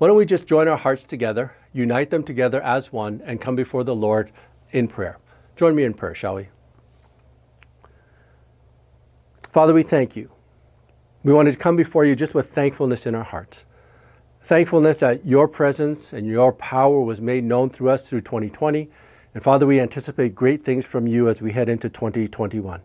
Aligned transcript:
Why 0.00 0.06
don't 0.06 0.16
we 0.16 0.24
just 0.24 0.46
join 0.46 0.66
our 0.66 0.78
hearts 0.78 1.04
together, 1.04 1.52
unite 1.74 2.08
them 2.08 2.22
together 2.22 2.62
as 2.62 2.90
one, 2.90 3.20
and 3.22 3.38
come 3.38 3.54
before 3.54 3.84
the 3.84 3.94
Lord 3.94 4.32
in 4.72 4.88
prayer? 4.88 5.18
Join 5.56 5.74
me 5.74 5.84
in 5.84 5.92
prayer, 5.92 6.14
shall 6.14 6.36
we? 6.36 6.48
Father, 9.50 9.74
we 9.74 9.82
thank 9.82 10.16
you. 10.16 10.30
We 11.22 11.34
want 11.34 11.52
to 11.52 11.58
come 11.58 11.76
before 11.76 12.06
you 12.06 12.16
just 12.16 12.34
with 12.34 12.48
thankfulness 12.48 13.04
in 13.04 13.14
our 13.14 13.24
hearts. 13.24 13.66
Thankfulness 14.40 14.96
that 14.96 15.26
your 15.26 15.46
presence 15.46 16.14
and 16.14 16.26
your 16.26 16.50
power 16.50 17.02
was 17.02 17.20
made 17.20 17.44
known 17.44 17.68
through 17.68 17.90
us 17.90 18.08
through 18.08 18.22
2020. 18.22 18.88
And 19.34 19.42
Father, 19.42 19.66
we 19.66 19.78
anticipate 19.78 20.34
great 20.34 20.64
things 20.64 20.86
from 20.86 21.06
you 21.06 21.28
as 21.28 21.42
we 21.42 21.52
head 21.52 21.68
into 21.68 21.90
2021. 21.90 22.80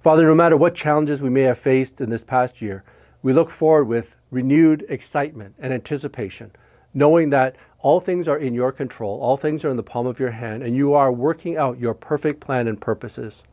Father, 0.00 0.22
no 0.22 0.36
matter 0.36 0.56
what 0.56 0.76
challenges 0.76 1.20
we 1.20 1.30
may 1.30 1.42
have 1.42 1.58
faced 1.58 2.00
in 2.00 2.10
this 2.10 2.22
past 2.22 2.62
year, 2.62 2.84
we 3.24 3.32
look 3.32 3.50
forward 3.50 3.86
with 3.86 4.14
renewed 4.30 4.84
excitement 4.88 5.54
and 5.58 5.72
anticipation, 5.72 6.50
knowing 6.92 7.30
that 7.30 7.56
all 7.80 8.00
things 8.00 8.26
are 8.26 8.38
in 8.38 8.54
your 8.54 8.72
control, 8.72 9.20
all 9.20 9.36
things 9.36 9.64
are 9.64 9.70
in 9.70 9.76
the 9.76 9.82
palm 9.82 10.06
of 10.06 10.18
your 10.18 10.32
hand, 10.32 10.62
and 10.62 10.76
you 10.76 10.94
are 10.94 11.12
working 11.12 11.56
out 11.56 11.78
your 11.78 11.94
perfect 11.94 12.40
plan 12.40 12.66
and 12.66 12.80
purposes. 12.80 13.44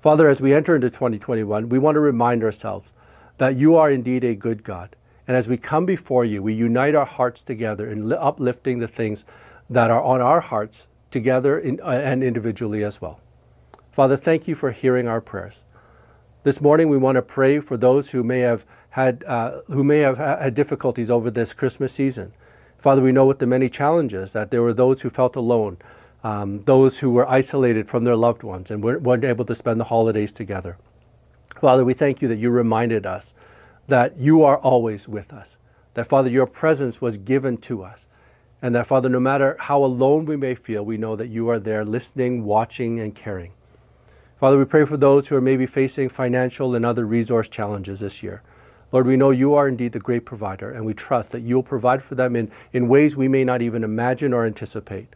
Father, 0.00 0.28
as 0.28 0.40
we 0.40 0.52
enter 0.52 0.74
into 0.74 0.90
2021, 0.90 1.68
we 1.68 1.78
want 1.78 1.96
to 1.96 2.00
remind 2.00 2.42
ourselves 2.42 2.92
that 3.38 3.56
you 3.56 3.76
are 3.76 3.90
indeed 3.90 4.24
a 4.24 4.34
good 4.34 4.64
God. 4.64 4.96
And 5.26 5.36
as 5.36 5.48
we 5.48 5.56
come 5.56 5.86
before 5.86 6.24
you, 6.24 6.42
we 6.42 6.54
unite 6.54 6.94
our 6.94 7.06
hearts 7.06 7.42
together 7.42 7.88
in 7.88 8.12
uplifting 8.12 8.80
the 8.80 8.88
things 8.88 9.24
that 9.70 9.90
are 9.90 10.02
on 10.02 10.20
our 10.20 10.40
hearts 10.40 10.88
together 11.10 11.58
in, 11.58 11.80
uh, 11.80 11.90
and 11.90 12.24
individually 12.24 12.82
as 12.82 13.00
well. 13.00 13.20
Father, 13.92 14.16
thank 14.16 14.48
you 14.48 14.54
for 14.54 14.72
hearing 14.72 15.06
our 15.06 15.20
prayers. 15.20 15.64
This 16.42 16.60
morning, 16.60 16.88
we 16.88 16.96
want 16.96 17.16
to 17.16 17.22
pray 17.22 17.60
for 17.60 17.76
those 17.76 18.10
who 18.10 18.24
may 18.24 18.40
have 18.40 18.66
had, 18.92 19.24
uh, 19.24 19.60
who 19.68 19.82
may 19.82 20.00
have 20.00 20.18
had 20.18 20.54
difficulties 20.54 21.10
over 21.10 21.30
this 21.30 21.54
Christmas 21.54 21.92
season. 21.92 22.32
Father, 22.78 23.00
we 23.00 23.12
know 23.12 23.24
with 23.24 23.38
the 23.38 23.46
many 23.46 23.68
challenges 23.68 24.32
that 24.32 24.50
there 24.50 24.62
were 24.62 24.74
those 24.74 25.00
who 25.00 25.08
felt 25.08 25.34
alone, 25.34 25.78
um, 26.22 26.62
those 26.64 26.98
who 26.98 27.10
were 27.10 27.28
isolated 27.28 27.88
from 27.88 28.04
their 28.04 28.16
loved 28.16 28.42
ones 28.42 28.70
and 28.70 28.82
weren't 28.82 29.24
able 29.24 29.44
to 29.46 29.54
spend 29.54 29.80
the 29.80 29.84
holidays 29.84 30.30
together. 30.30 30.76
Father, 31.58 31.84
we 31.84 31.94
thank 31.94 32.20
you 32.20 32.28
that 32.28 32.38
you 32.38 32.50
reminded 32.50 33.06
us 33.06 33.34
that 33.88 34.16
you 34.18 34.44
are 34.44 34.58
always 34.58 35.08
with 35.08 35.32
us, 35.32 35.56
that 35.94 36.06
Father, 36.06 36.28
your 36.28 36.46
presence 36.46 37.00
was 37.00 37.16
given 37.16 37.56
to 37.58 37.82
us, 37.82 38.08
and 38.60 38.74
that 38.74 38.86
Father, 38.86 39.08
no 39.08 39.20
matter 39.20 39.56
how 39.58 39.82
alone 39.82 40.26
we 40.26 40.36
may 40.36 40.54
feel, 40.54 40.84
we 40.84 40.98
know 40.98 41.16
that 41.16 41.28
you 41.28 41.48
are 41.48 41.58
there 41.58 41.84
listening, 41.84 42.44
watching, 42.44 43.00
and 43.00 43.14
caring. 43.14 43.52
Father, 44.36 44.58
we 44.58 44.64
pray 44.64 44.84
for 44.84 44.96
those 44.96 45.28
who 45.28 45.36
are 45.36 45.40
maybe 45.40 45.66
facing 45.66 46.08
financial 46.08 46.74
and 46.74 46.84
other 46.84 47.06
resource 47.06 47.48
challenges 47.48 48.00
this 48.00 48.22
year. 48.22 48.42
Lord, 48.92 49.06
we 49.06 49.16
know 49.16 49.30
you 49.30 49.54
are 49.54 49.66
indeed 49.66 49.92
the 49.92 49.98
great 49.98 50.24
provider, 50.24 50.70
and 50.70 50.84
we 50.84 50.94
trust 50.94 51.32
that 51.32 51.40
you'll 51.40 51.62
provide 51.62 52.02
for 52.02 52.14
them 52.14 52.36
in, 52.36 52.50
in 52.72 52.88
ways 52.88 53.16
we 53.16 53.26
may 53.26 53.42
not 53.42 53.62
even 53.62 53.82
imagine 53.82 54.32
or 54.32 54.46
anticipate. 54.46 55.08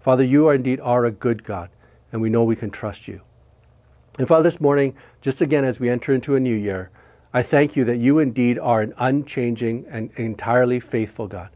Father, 0.00 0.24
you 0.24 0.48
are 0.48 0.54
indeed 0.54 0.80
are 0.80 1.04
a 1.04 1.10
good 1.10 1.44
God, 1.44 1.70
and 2.10 2.20
we 2.20 2.28
know 2.28 2.42
we 2.42 2.56
can 2.56 2.70
trust 2.70 3.08
you. 3.08 3.22
And 4.18 4.28
Father, 4.28 4.42
this 4.42 4.60
morning, 4.60 4.94
just 5.20 5.40
again 5.40 5.64
as 5.64 5.80
we 5.80 5.88
enter 5.88 6.12
into 6.12 6.34
a 6.34 6.40
new 6.40 6.54
year, 6.54 6.90
I 7.32 7.42
thank 7.42 7.76
you 7.76 7.84
that 7.84 7.96
you 7.96 8.18
indeed 8.18 8.58
are 8.58 8.82
an 8.82 8.92
unchanging 8.98 9.86
and 9.88 10.10
entirely 10.16 10.80
faithful 10.80 11.28
God. 11.28 11.48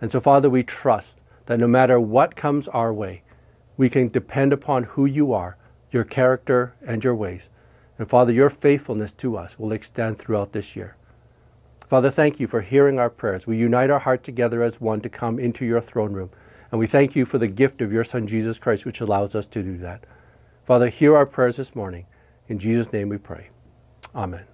And 0.00 0.10
so, 0.10 0.18
Father, 0.18 0.50
we 0.50 0.64
trust 0.64 1.20
that 1.46 1.60
no 1.60 1.68
matter 1.68 2.00
what 2.00 2.34
comes 2.34 2.66
our 2.68 2.92
way, 2.92 3.22
we 3.76 3.88
can 3.88 4.08
depend 4.08 4.52
upon 4.52 4.84
who 4.84 5.06
you 5.06 5.32
are 5.32 5.56
your 5.92 6.04
character, 6.04 6.74
and 6.84 7.04
your 7.04 7.14
ways. 7.14 7.50
And 7.98 8.08
Father, 8.08 8.32
your 8.32 8.50
faithfulness 8.50 9.12
to 9.12 9.36
us 9.36 9.58
will 9.58 9.72
extend 9.72 10.18
throughout 10.18 10.52
this 10.52 10.74
year. 10.74 10.96
Father, 11.92 12.10
thank 12.10 12.40
you 12.40 12.46
for 12.46 12.62
hearing 12.62 12.98
our 12.98 13.10
prayers. 13.10 13.46
We 13.46 13.58
unite 13.58 13.90
our 13.90 13.98
heart 13.98 14.22
together 14.22 14.62
as 14.62 14.80
one 14.80 15.02
to 15.02 15.10
come 15.10 15.38
into 15.38 15.66
your 15.66 15.82
throne 15.82 16.14
room. 16.14 16.30
And 16.70 16.78
we 16.78 16.86
thank 16.86 17.14
you 17.14 17.26
for 17.26 17.36
the 17.36 17.48
gift 17.48 17.82
of 17.82 17.92
your 17.92 18.02
Son, 18.02 18.26
Jesus 18.26 18.56
Christ, 18.56 18.86
which 18.86 19.02
allows 19.02 19.34
us 19.34 19.44
to 19.48 19.62
do 19.62 19.76
that. 19.76 20.04
Father, 20.64 20.88
hear 20.88 21.14
our 21.14 21.26
prayers 21.26 21.56
this 21.56 21.74
morning. 21.74 22.06
In 22.48 22.58
Jesus' 22.58 22.94
name 22.94 23.10
we 23.10 23.18
pray. 23.18 23.50
Amen. 24.14 24.44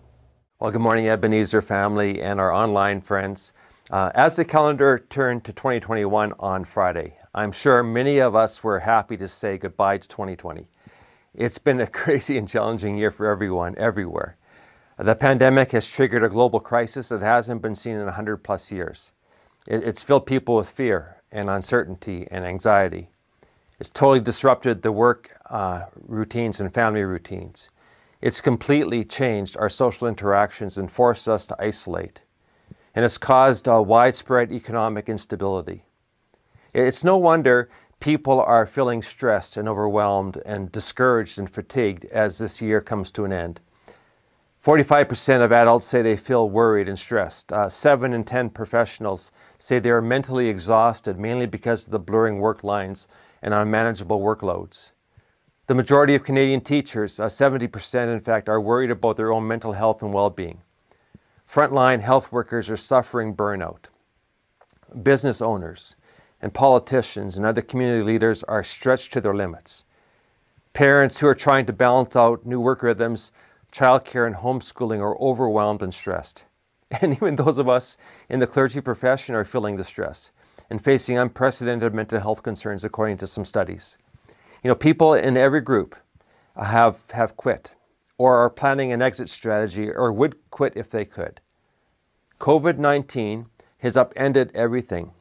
Well, 0.58 0.72
good 0.72 0.80
morning, 0.80 1.06
Ebenezer 1.06 1.62
family 1.62 2.20
and 2.20 2.40
our 2.40 2.52
online 2.52 3.02
friends. 3.02 3.52
Uh, 3.88 4.10
as 4.16 4.34
the 4.34 4.44
calendar 4.44 4.98
turned 4.98 5.44
to 5.44 5.52
2021 5.52 6.32
on 6.40 6.64
Friday, 6.64 7.18
I'm 7.36 7.52
sure 7.52 7.84
many 7.84 8.18
of 8.18 8.34
us 8.34 8.64
were 8.64 8.80
happy 8.80 9.16
to 9.16 9.28
say 9.28 9.58
goodbye 9.58 9.98
to 9.98 10.08
2020. 10.08 10.66
It's 11.36 11.58
been 11.58 11.80
a 11.80 11.86
crazy 12.02 12.36
and 12.36 12.48
challenging 12.48 12.98
year 12.98 13.12
for 13.12 13.26
everyone, 13.30 13.76
everywhere. 13.78 14.36
The 15.00 15.14
pandemic 15.14 15.70
has 15.72 15.86
triggered 15.86 16.24
a 16.24 16.28
global 16.28 16.58
crisis 16.58 17.10
that 17.10 17.20
hasn't 17.20 17.62
been 17.62 17.76
seen 17.76 17.94
in 17.94 18.06
100 18.06 18.38
plus 18.38 18.72
years. 18.72 19.12
It's 19.64 20.02
filled 20.02 20.26
people 20.26 20.56
with 20.56 20.68
fear 20.68 21.22
and 21.30 21.48
uncertainty 21.48 22.26
and 22.32 22.44
anxiety. 22.44 23.08
It's 23.78 23.90
totally 23.90 24.18
disrupted 24.18 24.82
the 24.82 24.90
work 24.90 25.38
uh, 25.50 25.84
routines 25.94 26.60
and 26.60 26.74
family 26.74 27.02
routines. 27.02 27.70
It's 28.20 28.40
completely 28.40 29.04
changed 29.04 29.56
our 29.56 29.68
social 29.68 30.08
interactions 30.08 30.78
and 30.78 30.90
forced 30.90 31.28
us 31.28 31.46
to 31.46 31.56
isolate. 31.62 32.22
And 32.92 33.04
it's 33.04 33.18
caused 33.18 33.68
widespread 33.68 34.50
economic 34.50 35.08
instability. 35.08 35.84
It's 36.74 37.04
no 37.04 37.16
wonder 37.16 37.70
people 38.00 38.40
are 38.40 38.66
feeling 38.66 39.02
stressed 39.02 39.56
and 39.56 39.68
overwhelmed 39.68 40.42
and 40.44 40.72
discouraged 40.72 41.38
and 41.38 41.48
fatigued 41.48 42.04
as 42.06 42.38
this 42.38 42.60
year 42.60 42.80
comes 42.80 43.12
to 43.12 43.24
an 43.24 43.32
end. 43.32 43.60
45% 44.64 45.44
of 45.44 45.52
adults 45.52 45.86
say 45.86 46.02
they 46.02 46.16
feel 46.16 46.50
worried 46.50 46.88
and 46.88 46.98
stressed. 46.98 47.52
Uh, 47.52 47.68
7 47.68 48.12
in 48.12 48.24
10 48.24 48.50
professionals 48.50 49.30
say 49.58 49.78
they 49.78 49.90
are 49.90 50.02
mentally 50.02 50.48
exhausted, 50.48 51.18
mainly 51.18 51.46
because 51.46 51.86
of 51.86 51.92
the 51.92 51.98
blurring 51.98 52.40
work 52.40 52.64
lines 52.64 53.06
and 53.40 53.54
unmanageable 53.54 54.20
workloads. 54.20 54.90
The 55.68 55.74
majority 55.74 56.14
of 56.14 56.24
Canadian 56.24 56.62
teachers, 56.62 57.20
uh, 57.20 57.26
70% 57.26 58.12
in 58.12 58.20
fact, 58.20 58.48
are 58.48 58.60
worried 58.60 58.90
about 58.90 59.16
their 59.16 59.32
own 59.32 59.46
mental 59.46 59.74
health 59.74 60.02
and 60.02 60.12
well 60.12 60.30
being. 60.30 60.62
Frontline 61.48 62.00
health 62.00 62.32
workers 62.32 62.68
are 62.68 62.76
suffering 62.76 63.36
burnout. 63.36 63.86
Business 65.02 65.40
owners, 65.40 65.94
and 66.40 66.54
politicians 66.54 67.36
and 67.36 67.46
other 67.46 67.62
community 67.62 68.02
leaders 68.02 68.42
are 68.44 68.64
stretched 68.64 69.12
to 69.12 69.20
their 69.20 69.34
limits. 69.34 69.84
Parents 70.72 71.18
who 71.18 71.26
are 71.26 71.34
trying 71.34 71.66
to 71.66 71.72
balance 71.72 72.16
out 72.16 72.46
new 72.46 72.60
work 72.60 72.82
rhythms, 72.82 73.32
childcare, 73.72 74.26
and 74.26 74.36
homeschooling 74.36 75.00
are 75.00 75.18
overwhelmed 75.18 75.82
and 75.82 75.92
stressed. 75.92 76.44
And 77.02 77.14
even 77.14 77.34
those 77.34 77.58
of 77.58 77.68
us 77.68 77.98
in 78.30 78.40
the 78.40 78.46
clergy 78.46 78.80
profession 78.80 79.34
are 79.34 79.44
feeling 79.44 79.76
the 79.76 79.84
stress 79.84 80.30
and 80.70 80.82
facing 80.82 81.18
unprecedented 81.18 81.92
mental 81.92 82.20
health 82.20 82.42
concerns, 82.42 82.82
according 82.82 83.18
to 83.18 83.26
some 83.26 83.44
studies. 83.44 83.98
You 84.62 84.68
know, 84.68 84.74
people 84.74 85.12
in 85.12 85.36
every 85.36 85.60
group 85.60 85.96
have, 86.56 87.10
have 87.10 87.36
quit 87.36 87.74
or 88.16 88.36
are 88.36 88.50
planning 88.50 88.90
an 88.90 89.02
exit 89.02 89.28
strategy 89.28 89.90
or 89.90 90.12
would 90.12 90.50
quit 90.50 90.72
if 90.76 90.90
they 90.90 91.04
could. 91.04 91.40
COVID 92.40 92.78
19 92.78 93.46
has 93.78 93.96
upended 93.96 94.50
everything 94.54 95.12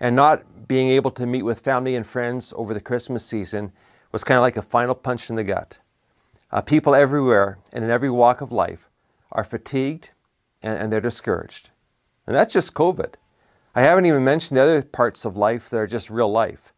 and 0.00 0.14
not 0.14 0.68
being 0.68 0.88
able 0.88 1.10
to 1.12 1.26
meet 1.26 1.42
with 1.42 1.60
family 1.60 1.94
and 1.94 2.06
friends 2.06 2.52
over 2.56 2.72
the 2.72 2.80
Christmas 2.80 3.24
season 3.24 3.72
was 4.12 4.24
kind 4.24 4.36
of 4.38 4.42
like 4.42 4.56
a 4.56 4.62
final 4.62 4.94
punch 4.94 5.30
in 5.30 5.36
the 5.36 5.44
gut. 5.44 5.78
Uh, 6.50 6.60
people 6.60 6.94
everywhere 6.94 7.58
and 7.72 7.84
in 7.84 7.90
every 7.90 8.10
walk 8.10 8.40
of 8.40 8.50
life 8.50 8.88
are 9.32 9.44
fatigued 9.44 10.10
and, 10.62 10.78
and 10.78 10.92
they're 10.92 11.00
discouraged. 11.00 11.70
And 12.26 12.34
that's 12.34 12.52
just 12.52 12.74
COVID. 12.74 13.14
I 13.74 13.82
haven't 13.82 14.06
even 14.06 14.24
mentioned 14.24 14.56
the 14.56 14.62
other 14.62 14.82
parts 14.82 15.24
of 15.24 15.36
life 15.36 15.68
that 15.70 15.76
are 15.76 15.86
just 15.86 16.10
real 16.10 16.30
life. 16.30 16.72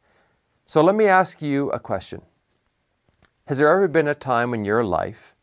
So 0.66 0.82
let 0.82 0.94
me 0.94 1.06
ask 1.06 1.40
you 1.42 1.70
a 1.70 1.80
question 1.80 2.22
Has 3.46 3.58
there 3.58 3.68
ever 3.68 3.88
been 3.88 4.08
a 4.08 4.14
time 4.14 4.54
in 4.54 4.64
your 4.64 4.84
life 4.84 5.34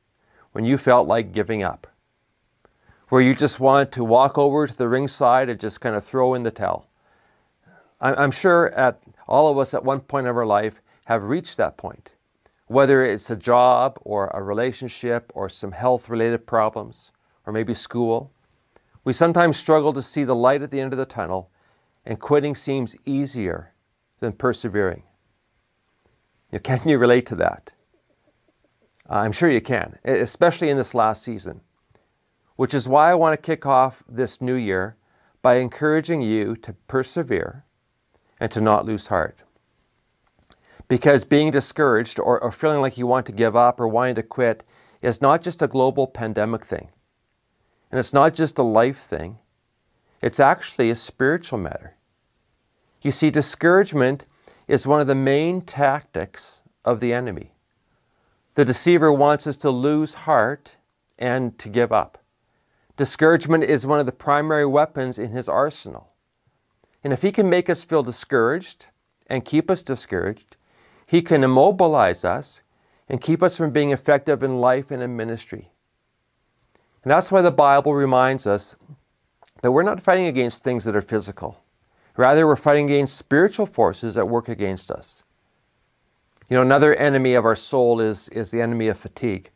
when 0.51 0.65
you 0.65 0.77
felt 0.77 1.07
like 1.07 1.31
giving 1.31 1.63
up? 1.63 1.88
Where 3.09 3.21
you 3.21 3.33
just 3.33 3.59
wanted 3.59 3.91
to 3.94 4.03
walk 4.03 4.38
over 4.38 4.68
to 4.68 4.77
the 4.77 4.88
ringside 4.89 5.50
and 5.50 5.59
just 5.59 5.81
kind 5.81 5.95
of 5.95 6.03
throw 6.03 6.33
in 6.33 6.44
the 6.44 6.51
towel? 6.51 6.88
I'm 8.00 8.31
sure 8.31 8.69
at 8.73 9.01
all 9.27 9.50
of 9.50 9.57
us 9.57 9.73
at 9.73 9.83
one 9.83 10.01
point 10.01 10.27
of 10.27 10.38
our 10.38 10.45
life 10.45 10.81
have 11.06 11.23
reached 11.23 11.57
that 11.57 11.77
point, 11.77 12.12
whether 12.67 13.03
it's 13.03 13.31
a 13.31 13.35
job 13.35 13.97
or 14.01 14.27
a 14.27 14.43
relationship 14.43 15.31
or 15.33 15.49
some 15.49 15.71
health 15.71 16.09
related 16.09 16.45
problems 16.45 17.11
or 17.45 17.53
maybe 17.53 17.73
school. 17.73 18.31
We 19.03 19.13
sometimes 19.13 19.57
struggle 19.57 19.93
to 19.93 20.01
see 20.01 20.25
the 20.25 20.35
light 20.35 20.61
at 20.61 20.69
the 20.69 20.81
end 20.81 20.93
of 20.93 20.99
the 20.99 21.05
tunnel 21.05 21.49
and 22.05 22.19
quitting 22.19 22.55
seems 22.55 22.95
easier 23.05 23.73
than 24.19 24.33
persevering. 24.33 25.03
Can 26.63 26.87
you 26.87 26.97
relate 26.97 27.25
to 27.27 27.35
that? 27.35 27.71
I'm 29.09 29.31
sure 29.31 29.49
you 29.49 29.61
can, 29.61 29.97
especially 30.03 30.69
in 30.69 30.77
this 30.77 30.93
last 30.93 31.23
season, 31.23 31.61
which 32.57 32.73
is 32.73 32.87
why 32.87 33.11
I 33.11 33.15
want 33.15 33.33
to 33.33 33.45
kick 33.45 33.65
off 33.65 34.03
this 34.09 34.41
new 34.41 34.55
year 34.55 34.97
by 35.41 35.55
encouraging 35.55 36.21
you 36.21 36.55
to 36.57 36.73
persevere 36.87 37.63
and 38.39 38.51
to 38.51 38.59
not 38.59 38.85
lose 38.85 39.07
heart. 39.07 39.43
Because 40.87 41.25
being 41.25 41.51
discouraged 41.51 42.19
or, 42.19 42.39
or 42.41 42.51
feeling 42.51 42.81
like 42.81 42.97
you 42.97 43.07
want 43.07 43.25
to 43.25 43.31
give 43.31 43.55
up 43.55 43.79
or 43.79 43.87
wanting 43.87 44.15
to 44.15 44.23
quit 44.23 44.63
is 45.01 45.21
not 45.21 45.41
just 45.41 45.61
a 45.61 45.67
global 45.67 46.07
pandemic 46.07 46.65
thing. 46.65 46.89
And 47.91 47.99
it's 47.99 48.13
not 48.13 48.33
just 48.33 48.57
a 48.57 48.63
life 48.63 48.97
thing, 48.97 49.37
it's 50.21 50.39
actually 50.39 50.89
a 50.89 50.95
spiritual 50.95 51.59
matter. 51.59 51.95
You 53.01 53.11
see, 53.11 53.29
discouragement 53.29 54.25
is 54.67 54.87
one 54.87 54.99
of 54.99 55.07
the 55.07 55.15
main 55.15 55.61
tactics 55.61 56.63
of 56.83 56.99
the 56.99 57.13
enemy. 57.13 57.51
The 58.55 58.65
deceiver 58.65 59.13
wants 59.13 59.45
us 59.45 59.57
to 59.57 59.69
lose 59.69 60.13
heart 60.13 60.75
and 61.19 61.57
to 61.59 61.69
give 61.69 61.91
up. 61.91 62.17
Discouragement 62.95 63.63
is 63.63 63.85
one 63.85 63.99
of 63.99 64.07
the 64.07 64.11
primary 64.11 64.65
weapons 64.65 65.19
in 65.19 65.29
his 65.29 65.47
arsenal. 65.47 66.13
And 67.03 67.13
if 67.13 67.21
he 67.21 67.31
can 67.31 67.49
make 67.49 67.69
us 67.69 67.83
feel 67.83 68.01
discouraged 68.01 68.87
and 69.27 69.45
keep 69.45 69.69
us 69.69 69.83
discouraged, 69.83 70.57
he 71.07 71.21
can 71.21 71.44
immobilize 71.44 72.24
us 72.24 72.62
and 73.09 73.21
keep 73.21 73.42
us 73.42 73.56
from 73.56 73.71
being 73.71 73.92
effective 73.92 74.44
in 74.44 74.59
life 74.59 74.92
and 74.92 75.01
in 75.01 75.15
ministry. 75.15 75.71
And 77.01 77.09
that's 77.09 77.31
why 77.31 77.42
the 77.42 77.50
Bible 77.50 77.95
reminds 77.95 78.45
us 78.45 78.75
that 79.62 79.71
we're 79.71 79.83
not 79.83 80.01
fighting 80.01 80.25
against 80.25 80.63
things 80.63 80.83
that 80.83 80.95
are 80.95 81.01
physical. 81.01 81.63
Rather, 82.18 82.45
we're 82.45 82.57
fighting 82.57 82.89
against 82.89 83.18
spiritual 83.18 83.65
forces 83.65 84.15
that 84.15 84.27
work 84.27 84.50
against 84.50 84.92
us. 84.92 85.24
You 86.50 86.57
know, 86.57 86.62
another 86.62 86.94
enemy 86.95 87.33
of 87.36 87.45
our 87.45 87.56
soul 87.56 88.01
is, 88.01 88.27
is 88.30 88.51
the 88.51 88.62
enemy 88.62 88.88
of 88.89 88.98
fatigue. 88.98 89.50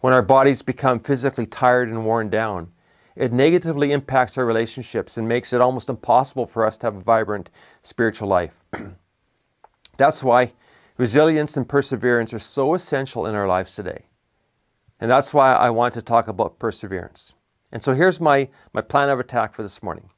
When 0.00 0.12
our 0.12 0.22
bodies 0.22 0.60
become 0.60 1.00
physically 1.00 1.46
tired 1.46 1.88
and 1.88 2.04
worn 2.04 2.28
down, 2.28 2.72
it 3.14 3.32
negatively 3.32 3.92
impacts 3.92 4.36
our 4.36 4.44
relationships 4.44 5.16
and 5.16 5.26
makes 5.26 5.54
it 5.54 5.62
almost 5.62 5.88
impossible 5.88 6.46
for 6.46 6.66
us 6.66 6.76
to 6.78 6.86
have 6.86 6.96
a 6.96 7.00
vibrant 7.00 7.48
spiritual 7.82 8.28
life. 8.28 8.62
That's 9.96 10.22
why 10.22 10.52
resilience 10.96 11.56
and 11.56 11.68
perseverance 11.68 12.32
are 12.32 12.38
so 12.38 12.74
essential 12.74 13.26
in 13.26 13.34
our 13.34 13.46
lives 13.46 13.74
today. 13.74 14.06
And 14.98 15.10
that's 15.10 15.34
why 15.34 15.54
I 15.54 15.70
want 15.70 15.94
to 15.94 16.02
talk 16.02 16.28
about 16.28 16.58
perseverance. 16.58 17.34
And 17.72 17.82
so 17.82 17.94
here's 17.94 18.20
my, 18.20 18.48
my 18.72 18.80
plan 18.80 19.08
of 19.08 19.20
attack 19.20 19.54
for 19.54 19.62
this 19.62 19.82
morning. 19.82 20.08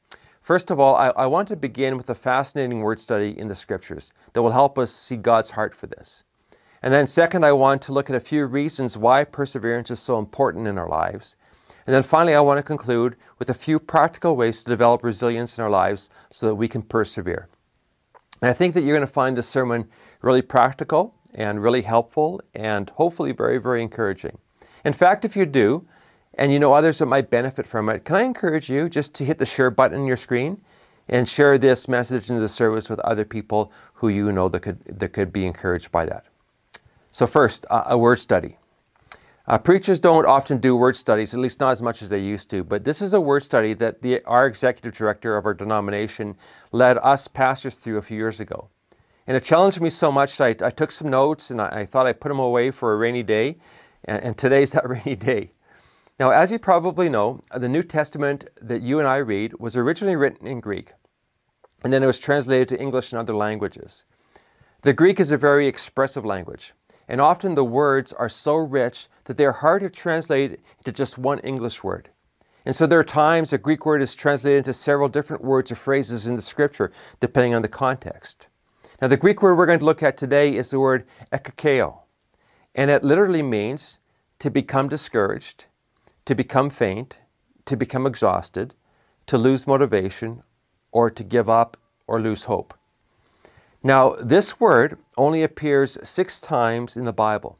First 0.41 0.71
of 0.71 0.79
all, 0.79 0.95
I, 0.95 1.09
I 1.09 1.25
want 1.27 1.47
to 1.49 1.55
begin 1.55 1.97
with 1.97 2.09
a 2.09 2.15
fascinating 2.15 2.79
word 2.79 2.99
study 2.99 3.37
in 3.37 3.47
the 3.47 3.55
scriptures 3.55 4.13
that 4.33 4.41
will 4.41 4.51
help 4.51 4.79
us 4.79 4.91
see 4.91 5.17
God's 5.17 5.51
heart 5.51 5.75
for 5.75 5.87
this. 5.87 6.23
And 6.81 6.93
then, 6.93 7.07
second, 7.07 7.45
I 7.45 7.51
want 7.51 7.81
to 7.83 7.93
look 7.93 8.09
at 8.09 8.15
a 8.15 8.21
few 8.21 8.45
reasons 8.45 8.97
why 8.97 9.25
perseverance 9.25 9.91
is 9.91 9.99
so 9.99 10.17
important 10.17 10.65
in 10.65 10.77
our 10.77 10.87
lives. 10.87 11.35
And 11.85 11.93
then 11.93 12.03
finally, 12.03 12.35
I 12.35 12.39
want 12.39 12.57
to 12.57 12.63
conclude 12.63 13.17
with 13.37 13.49
a 13.49 13.53
few 13.53 13.79
practical 13.79 14.37
ways 14.37 14.63
to 14.63 14.69
develop 14.69 15.03
resilience 15.03 15.57
in 15.57 15.63
our 15.63 15.69
lives 15.69 16.09
so 16.31 16.47
that 16.47 16.55
we 16.55 16.67
can 16.67 16.83
persevere. 16.83 17.49
And 18.41 18.49
I 18.49 18.53
think 18.53 18.73
that 18.73 18.83
you're 18.83 18.95
going 18.95 19.05
to 19.05 19.13
find 19.13 19.35
this 19.35 19.47
sermon 19.47 19.89
really 20.21 20.41
practical 20.41 21.15
and 21.33 21.61
really 21.61 21.81
helpful 21.81 22.41
and 22.53 22.89
hopefully 22.91 23.31
very, 23.31 23.57
very 23.57 23.81
encouraging. 23.81 24.37
In 24.83 24.93
fact, 24.93 25.25
if 25.25 25.35
you 25.35 25.45
do, 25.45 25.85
and 26.35 26.53
you 26.53 26.59
know 26.59 26.73
others 26.73 26.99
that 26.99 27.05
might 27.05 27.29
benefit 27.29 27.67
from 27.67 27.89
it, 27.89 28.05
can 28.05 28.15
I 28.15 28.21
encourage 28.21 28.69
you 28.69 28.87
just 28.87 29.13
to 29.15 29.25
hit 29.25 29.37
the 29.37 29.45
share 29.45 29.69
button 29.69 29.99
on 29.99 30.05
your 30.05 30.17
screen 30.17 30.61
and 31.09 31.27
share 31.27 31.57
this 31.57 31.87
message 31.87 32.29
into 32.29 32.41
the 32.41 32.47
service 32.47 32.89
with 32.89 32.99
other 32.99 33.25
people 33.25 33.71
who 33.95 34.09
you 34.09 34.31
know 34.31 34.47
that 34.49 34.61
could, 34.61 34.83
that 34.85 35.09
could 35.09 35.33
be 35.33 35.45
encouraged 35.45 35.91
by 35.91 36.05
that? 36.05 36.25
So, 37.11 37.25
first, 37.25 37.65
uh, 37.69 37.83
a 37.87 37.97
word 37.97 38.17
study. 38.17 38.57
Uh, 39.47 39.57
preachers 39.57 39.99
don't 39.99 40.27
often 40.27 40.59
do 40.59 40.75
word 40.75 40.95
studies, 40.95 41.33
at 41.33 41.39
least 41.39 41.59
not 41.59 41.71
as 41.71 41.81
much 41.81 42.03
as 42.03 42.09
they 42.09 42.19
used 42.19 42.51
to, 42.51 42.63
but 42.63 42.83
this 42.83 43.01
is 43.01 43.13
a 43.13 43.19
word 43.19 43.41
study 43.41 43.73
that 43.73 44.03
the, 44.03 44.23
our 44.25 44.45
executive 44.45 44.93
director 44.93 45.35
of 45.35 45.45
our 45.45 45.55
denomination 45.55 46.37
led 46.71 46.99
us 46.99 47.27
pastors 47.27 47.77
through 47.77 47.97
a 47.97 48.01
few 48.01 48.15
years 48.15 48.39
ago. 48.39 48.69
And 49.27 49.37
it 49.37 49.43
challenged 49.43 49.79
me 49.81 49.89
so 49.89 50.11
much 50.11 50.37
that 50.37 50.61
I, 50.61 50.67
I 50.67 50.69
took 50.69 50.91
some 50.91 51.09
notes 51.09 51.51
and 51.51 51.61
I, 51.61 51.81
I, 51.81 51.85
thought 51.85 52.07
I'd 52.07 52.19
put 52.19 52.29
them 52.29 52.39
away 52.39 52.71
for 52.71 52.93
a 52.93 52.97
rainy 52.97 53.23
day, 53.23 53.57
and, 54.05 54.23
and 54.23 54.37
today's 54.37 54.71
that 54.73 54.87
rainy 54.87 55.15
day. 55.15 55.51
Now, 56.19 56.31
as 56.31 56.51
you 56.51 56.59
probably 56.59 57.09
know, 57.09 57.41
the 57.55 57.69
New 57.69 57.83
Testament 57.83 58.49
that 58.61 58.81
you 58.81 58.99
and 58.99 59.07
I 59.07 59.17
read 59.17 59.59
was 59.59 59.77
originally 59.77 60.15
written 60.15 60.47
in 60.47 60.59
Greek, 60.59 60.93
and 61.83 61.93
then 61.93 62.03
it 62.03 62.07
was 62.07 62.19
translated 62.19 62.67
to 62.69 62.81
English 62.81 63.11
and 63.11 63.19
other 63.19 63.35
languages. 63.35 64.05
The 64.81 64.93
Greek 64.93 65.19
is 65.19 65.31
a 65.31 65.37
very 65.37 65.67
expressive 65.67 66.25
language 66.25 66.73
and 67.09 67.19
often 67.19 67.55
the 67.55 67.65
words 67.65 68.13
are 68.13 68.29
so 68.29 68.55
rich 68.55 69.07
that 69.25 69.35
they 69.35 69.45
are 69.45 69.51
hard 69.51 69.81
to 69.81 69.89
translate 69.89 70.59
into 70.77 70.91
just 70.91 71.17
one 71.17 71.39
English 71.39 71.83
word. 71.83 72.09
And 72.65 72.75
so 72.75 72.85
there 72.85 72.99
are 72.99 73.03
times 73.03 73.51
a 73.51 73.57
Greek 73.57 73.85
word 73.85 74.01
is 74.01 74.13
translated 74.13 74.59
into 74.59 74.73
several 74.73 75.09
different 75.09 75.43
words 75.43 75.71
or 75.71 75.75
phrases 75.75 76.27
in 76.27 76.35
the 76.35 76.41
scripture, 76.41 76.91
depending 77.19 77.55
on 77.55 77.63
the 77.63 77.67
context. 77.67 78.47
Now, 79.01 79.07
the 79.07 79.17
Greek 79.17 79.41
word 79.41 79.55
we're 79.55 79.65
going 79.65 79.79
to 79.79 79.85
look 79.85 80.03
at 80.03 80.17
today 80.17 80.53
is 80.55 80.71
the 80.71 80.79
word 80.79 81.05
ekakeo, 81.31 81.99
and 82.75 82.91
it 82.91 83.01
literally 83.01 83.41
means 83.41 83.99
to 84.39 84.49
become 84.49 84.89
discouraged, 84.89 85.65
to 86.25 86.35
become 86.35 86.69
faint, 86.69 87.17
to 87.63 87.77
become 87.77 88.05
exhausted, 88.05 88.75
to 89.27 89.37
lose 89.37 89.65
motivation, 89.65 90.43
or 90.91 91.09
to 91.09 91.23
give 91.23 91.47
up 91.49 91.77
or 92.07 92.19
lose 92.19 92.45
hope. 92.45 92.73
Now, 93.81 94.15
this 94.19 94.59
word 94.59 94.97
only 95.17 95.43
appears 95.43 95.97
six 96.03 96.41
times 96.41 96.97
in 96.97 97.05
the 97.05 97.13
Bible. 97.13 97.57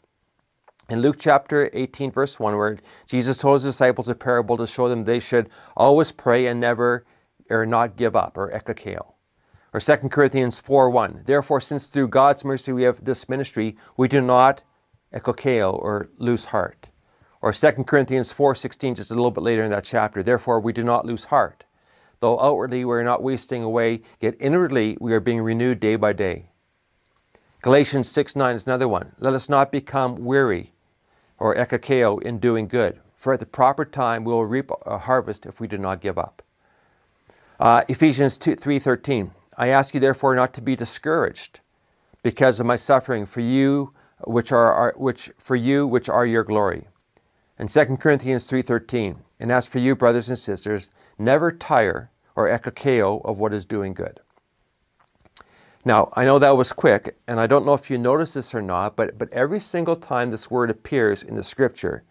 In 0.90 1.02
Luke 1.02 1.18
chapter 1.20 1.70
18, 1.72 2.12
verse 2.12 2.38
1, 2.38 2.58
where 2.58 2.80
Jesus 3.06 3.38
told 3.38 3.56
his 3.56 3.64
disciples 3.64 4.10
a 4.10 4.16
parable 4.16 4.58
to 4.58 4.68
show 4.68 4.90
them 4.90 5.06
they 5.06 5.20
should 5.20 5.50
always 5.78 6.12
pray 6.12 6.48
and 6.48 6.60
never 6.60 7.06
or 7.50 7.66
not 7.66 7.96
give 7.96 8.16
up, 8.16 8.38
or 8.38 8.52
ekakeo. 8.52 9.14
Or 9.74 9.80
2 9.80 10.10
Corinthians 10.10 10.60
4 10.60 10.90
1. 10.90 11.22
Therefore, 11.26 11.62
since 11.62 11.88
through 11.88 12.08
God's 12.08 12.44
mercy 12.44 12.72
we 12.72 12.84
have 12.84 13.04
this 13.04 13.30
ministry, 13.30 13.78
we 13.98 14.08
do 14.08 14.22
not 14.22 14.64
ekakeo 15.14 15.74
or 15.74 16.10
lose 16.18 16.46
heart. 16.46 16.90
Or 17.42 17.54
2 17.54 17.84
Corinthians 17.86 18.32
4 18.32 18.56
16, 18.56 18.96
just 18.96 19.12
a 19.12 19.16
little 19.16 19.32
bit 19.32 19.44
later 19.44 19.64
in 19.64 19.72
that 19.72 19.84
chapter. 19.84 20.24
Therefore, 20.24 20.60
we 20.60 20.74
do 20.74 20.84
not 20.84 21.06
lose 21.06 21.26
heart. 21.26 21.66
Though 22.20 22.40
outwardly 22.40 22.84
we 22.84 22.94
are 22.96 23.04
not 23.04 23.24
wasting 23.24 23.64
away, 23.64 24.02
yet 24.20 24.36
inwardly 24.40 24.98
we 25.00 25.14
are 25.14 25.22
being 25.22 25.42
renewed 25.42 25.80
day 25.80 25.96
by 25.96 26.14
day. 26.14 26.50
Galatians 27.62 28.10
6 28.10 28.36
9 28.36 28.56
is 28.56 28.66
another 28.66 28.88
one. 28.88 29.14
Let 29.20 29.34
us 29.34 29.50
not 29.50 29.72
become 29.72 30.26
weary 30.26 30.74
or 31.38 31.56
ekakeo 31.56 32.22
in 32.22 32.40
doing 32.40 32.68
good, 32.68 33.00
for 33.16 33.34
at 33.34 33.40
the 33.40 33.46
proper 33.46 33.86
time 33.86 34.24
we 34.24 34.34
will 34.34 34.46
reap 34.46 34.72
a 34.86 34.98
harvest 34.98 35.46
if 35.46 35.62
we 35.62 35.68
do 35.68 35.78
not 35.78 36.02
give 36.02 36.18
up. 36.18 36.42
Uh, 37.60 37.84
Ephesians 37.88 38.38
2, 38.38 38.56
3.13, 38.56 39.32
I 39.60 39.68
ask 39.68 39.94
you 39.94 40.00
therefore 40.00 40.36
not 40.36 40.54
to 40.54 40.62
be 40.62 40.78
discouraged 40.78 41.60
because 42.24 42.62
of 42.62 42.66
my 42.66 42.78
suffering 42.78 43.26
for 43.26 43.42
you 43.42 43.94
which 44.26 44.54
are, 44.54 44.94
which 44.98 45.30
for 45.38 45.58
you 45.58 45.86
which 45.86 46.08
are 46.08 46.26
your 46.26 46.46
glory. 46.46 46.88
And 47.58 47.70
2 47.70 47.98
Corinthians 47.98 48.50
3.13, 48.50 49.18
and 49.38 49.52
as 49.52 49.68
for 49.68 49.80
you, 49.80 49.96
brothers 49.96 50.30
and 50.30 50.40
sisters, 50.40 50.92
never 51.18 51.52
tire 51.52 52.10
or 52.38 52.48
ekakeo 52.48 53.24
of 53.26 53.38
what 53.38 53.54
is 53.54 53.66
doing 53.66 53.94
good. 53.94 54.22
Now, 55.84 56.12
I 56.14 56.24
know 56.24 56.40
that 56.40 56.56
was 56.56 56.72
quick, 56.72 57.18
and 57.28 57.38
I 57.38 57.48
don't 57.48 57.66
know 57.66 57.74
if 57.74 57.90
you 57.90 57.98
noticed 57.98 58.36
this 58.36 58.56
or 58.56 58.62
not, 58.62 58.96
but, 58.96 59.18
but 59.18 59.32
every 59.34 59.60
single 59.60 59.98
time 59.98 60.32
this 60.32 60.50
word 60.50 60.70
appears 60.70 61.22
in 61.22 61.36
the 61.36 61.44
scripture, 61.44 62.04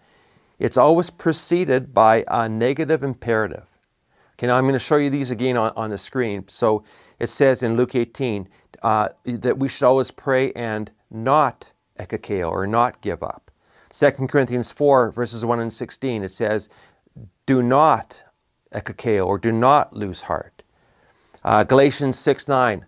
it's 0.58 0.76
always 0.76 1.08
preceded 1.08 1.94
by 1.94 2.24
a 2.28 2.46
negative 2.46 3.02
imperative. 3.02 3.68
Okay, 4.34 4.46
now 4.46 4.56
I'm 4.56 4.64
going 4.64 4.74
to 4.74 4.78
show 4.78 4.96
you 4.96 5.10
these 5.10 5.30
again 5.30 5.56
on, 5.56 5.72
on 5.76 5.90
the 5.90 5.98
screen. 5.98 6.44
So 6.46 6.84
it 7.18 7.28
says 7.28 7.62
in 7.62 7.76
Luke 7.76 7.94
18 7.94 8.48
uh, 8.82 9.08
that 9.24 9.58
we 9.58 9.68
should 9.68 9.84
always 9.84 10.10
pray 10.10 10.52
and 10.52 10.90
not 11.10 11.72
ekakeo 11.98 12.50
or 12.50 12.66
not 12.66 13.00
give 13.00 13.22
up. 13.22 13.50
2 13.92 14.10
Corinthians 14.28 14.70
4, 14.70 15.10
verses 15.10 15.44
1 15.44 15.60
and 15.60 15.72
16, 15.72 16.22
it 16.22 16.30
says, 16.30 16.68
do 17.46 17.62
not 17.62 18.22
ekakeo 18.74 19.26
or 19.26 19.38
do 19.38 19.50
not 19.50 19.94
lose 19.94 20.22
heart. 20.22 20.62
Uh, 21.44 21.64
Galatians 21.64 22.18
6 22.18 22.48
9, 22.48 22.84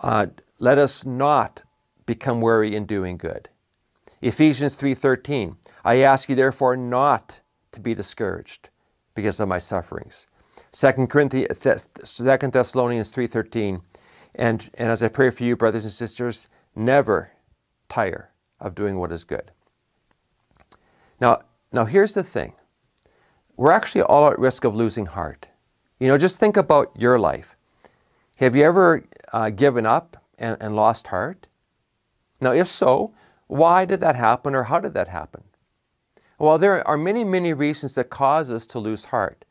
uh, 0.00 0.26
let 0.58 0.78
us 0.78 1.04
not 1.06 1.62
become 2.06 2.40
weary 2.40 2.74
in 2.74 2.86
doing 2.86 3.16
good. 3.16 3.48
Ephesians 4.22 4.74
3:13, 4.74 5.56
I 5.84 5.96
ask 5.96 6.28
you 6.28 6.34
therefore 6.34 6.76
not 6.76 7.40
to 7.72 7.80
be 7.80 7.94
discouraged 7.94 8.68
because 9.14 9.40
of 9.40 9.48
my 9.48 9.58
sufferings. 9.58 10.26
2 10.72 11.06
Corinthians, 11.08 11.58
2 11.58 12.36
Thessalonians 12.50 13.12
3:13, 13.12 13.82
and, 14.34 14.70
and 14.74 14.90
as 14.90 15.02
I 15.02 15.08
pray 15.08 15.30
for 15.30 15.44
you, 15.44 15.56
brothers 15.56 15.84
and 15.84 15.92
sisters, 15.92 16.48
never 16.76 17.32
tire 17.88 18.30
of 18.60 18.74
doing 18.74 18.98
what 18.98 19.10
is 19.10 19.24
good. 19.24 19.50
Now, 21.20 21.42
now 21.72 21.84
here's 21.84 22.14
the 22.14 22.22
thing 22.22 22.54
we're 23.56 23.72
actually 23.72 24.02
all 24.02 24.30
at 24.30 24.38
risk 24.38 24.64
of 24.64 24.74
losing 24.74 25.06
heart. 25.06 25.48
You 25.98 26.08
know, 26.08 26.16
just 26.16 26.38
think 26.38 26.56
about 26.56 26.92
your 26.96 27.18
life. 27.18 27.56
Have 28.36 28.56
you 28.56 28.64
ever 28.64 29.04
uh, 29.32 29.50
given 29.50 29.84
up 29.84 30.16
and, 30.38 30.56
and 30.60 30.74
lost 30.74 31.08
heart? 31.08 31.46
Now, 32.40 32.52
if 32.52 32.68
so, 32.68 33.12
why 33.48 33.84
did 33.84 34.00
that 34.00 34.16
happen 34.16 34.54
or 34.54 34.64
how 34.64 34.80
did 34.80 34.94
that 34.94 35.08
happen? 35.08 35.42
Well, 36.38 36.56
there 36.56 36.86
are 36.88 36.96
many, 36.96 37.22
many 37.22 37.52
reasons 37.52 37.96
that 37.96 38.08
cause 38.08 38.50
us 38.50 38.66
to 38.68 38.78
lose 38.78 39.06
heart. 39.06 39.44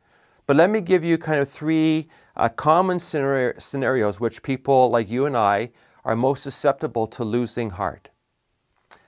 But 0.49 0.55
let 0.55 0.71
me 0.71 0.81
give 0.81 1.03
you 1.03 1.19
kind 1.19 1.39
of 1.39 1.47
three 1.47 2.07
uh, 2.35 2.49
common 2.49 2.97
scenario, 2.97 3.53
scenarios 3.59 4.19
which 4.19 4.41
people 4.41 4.89
like 4.89 5.07
you 5.07 5.27
and 5.27 5.37
I 5.37 5.69
are 6.03 6.15
most 6.15 6.41
susceptible 6.41 7.05
to 7.05 7.23
losing 7.23 7.69
heart. 7.69 8.09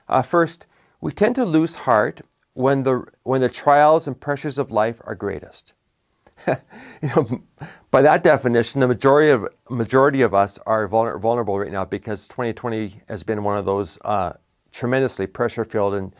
Uh, 0.08 0.22
first, 0.22 0.68
we 1.00 1.10
tend 1.10 1.34
to 1.34 1.44
lose 1.44 1.74
heart 1.74 2.20
when 2.52 2.84
the, 2.84 3.06
when 3.24 3.40
the 3.40 3.48
trials 3.48 4.06
and 4.06 4.20
pressures 4.20 4.56
of 4.56 4.70
life 4.70 5.00
are 5.02 5.16
greatest. 5.16 5.72
you 6.46 7.08
know, 7.08 7.42
by 7.90 8.02
that 8.02 8.22
definition, 8.22 8.80
the 8.80 8.86
majority 8.86 9.30
of, 9.32 9.48
majority 9.68 10.22
of 10.22 10.34
us 10.34 10.60
are 10.64 10.86
vulnerable 10.86 11.58
right 11.58 11.72
now 11.72 11.84
because 11.84 12.28
2020 12.28 13.02
has 13.08 13.24
been 13.24 13.42
one 13.42 13.58
of 13.58 13.64
those 13.64 13.98
uh, 14.04 14.34
tremendously 14.70 15.26
pressure 15.26 15.64
filled 15.64 15.94
and, 15.94 16.14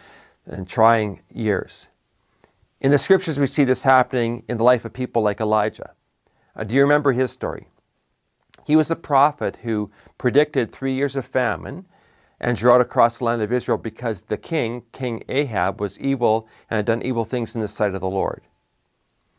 and 0.46 0.66
trying 0.66 1.20
years. 1.32 1.86
In 2.82 2.90
the 2.90 2.98
scriptures, 2.98 3.38
we 3.38 3.46
see 3.46 3.62
this 3.62 3.84
happening 3.84 4.42
in 4.48 4.56
the 4.56 4.64
life 4.64 4.84
of 4.84 4.92
people 4.92 5.22
like 5.22 5.40
Elijah. 5.40 5.92
Uh, 6.56 6.64
do 6.64 6.74
you 6.74 6.82
remember 6.82 7.12
his 7.12 7.30
story? 7.30 7.68
He 8.64 8.74
was 8.74 8.90
a 8.90 8.96
prophet 8.96 9.58
who 9.62 9.92
predicted 10.18 10.72
three 10.72 10.92
years 10.92 11.14
of 11.14 11.24
famine 11.24 11.86
and 12.40 12.56
drought 12.56 12.80
across 12.80 13.18
the 13.18 13.24
land 13.24 13.40
of 13.40 13.52
Israel 13.52 13.78
because 13.78 14.22
the 14.22 14.36
king, 14.36 14.82
King 14.90 15.22
Ahab, 15.28 15.80
was 15.80 16.00
evil 16.00 16.48
and 16.68 16.78
had 16.78 16.86
done 16.86 17.02
evil 17.02 17.24
things 17.24 17.54
in 17.54 17.60
the 17.60 17.68
sight 17.68 17.94
of 17.94 18.00
the 18.00 18.10
Lord. 18.10 18.42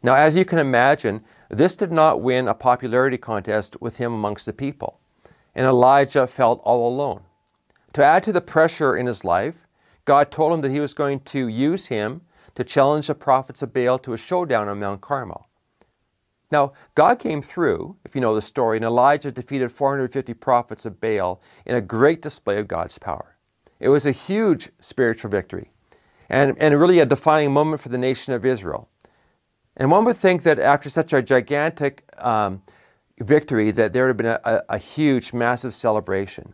Now, 0.02 0.16
as 0.16 0.38
you 0.38 0.46
can 0.46 0.60
imagine, 0.60 1.22
this 1.50 1.76
did 1.76 1.92
not 1.92 2.22
win 2.22 2.48
a 2.48 2.54
popularity 2.54 3.18
contest 3.18 3.76
with 3.82 3.98
him 3.98 4.14
amongst 4.14 4.46
the 4.46 4.54
people, 4.54 5.02
and 5.54 5.66
Elijah 5.66 6.28
felt 6.28 6.62
all 6.64 6.88
alone. 6.88 7.24
To 7.92 8.06
add 8.06 8.24
to 8.24 8.32
the 8.32 8.40
pressure 8.40 8.96
in 8.96 9.06
his 9.06 9.26
life, 9.26 9.68
God 10.06 10.32
told 10.32 10.54
him 10.54 10.62
that 10.62 10.72
he 10.72 10.80
was 10.80 10.94
going 10.94 11.20
to 11.22 11.50
use 11.50 11.88
him 11.88 12.22
to 12.56 12.64
challenge 12.64 13.08
the 13.08 13.16
prophets 13.16 13.62
of 13.62 13.74
Baal 13.74 13.98
to 14.00 14.14
a 14.14 14.18
showdown 14.18 14.68
on 14.68 14.80
Mount 14.80 15.02
Carmel. 15.02 15.48
Now, 16.52 16.74
God 16.94 17.18
came 17.18 17.42
through, 17.42 17.98
if 18.06 18.14
you 18.14 18.22
know 18.22 18.36
the 18.36 18.42
story, 18.42 18.78
and 18.78 18.86
Elijah 18.86 19.32
defeated 19.32 19.72
450 19.72 20.36
prophets 20.36 20.86
of 20.86 21.02
Baal 21.02 21.42
in 21.66 21.76
a 21.76 21.82
great 21.82 22.22
display 22.22 22.60
of 22.60 22.68
God's 22.68 23.00
power. 23.00 23.38
It 23.80 23.90
was 23.90 24.06
a 24.06 24.12
huge 24.12 24.70
spiritual 24.80 25.32
victory 25.32 25.72
and, 26.30 26.56
and 26.60 26.80
really 26.80 27.00
a 27.00 27.06
defining 27.06 27.54
moment 27.54 27.82
for 27.82 27.90
the 27.90 27.98
nation 27.98 28.34
of 28.34 28.46
Israel. 28.46 28.88
And 29.76 29.90
one 29.90 30.06
would 30.06 30.18
think 30.18 30.44
that 30.44 30.60
after 30.60 30.90
such 30.90 31.12
a 31.12 31.22
gigantic 31.22 32.04
um, 32.20 32.62
victory 33.20 33.72
that 33.72 33.92
there 33.92 34.04
would 34.04 34.10
have 34.10 34.18
been 34.18 34.26
a, 34.28 34.40
a, 34.70 34.76
a 34.76 34.78
huge, 34.78 35.34
massive 35.34 35.74
celebration. 35.74 36.54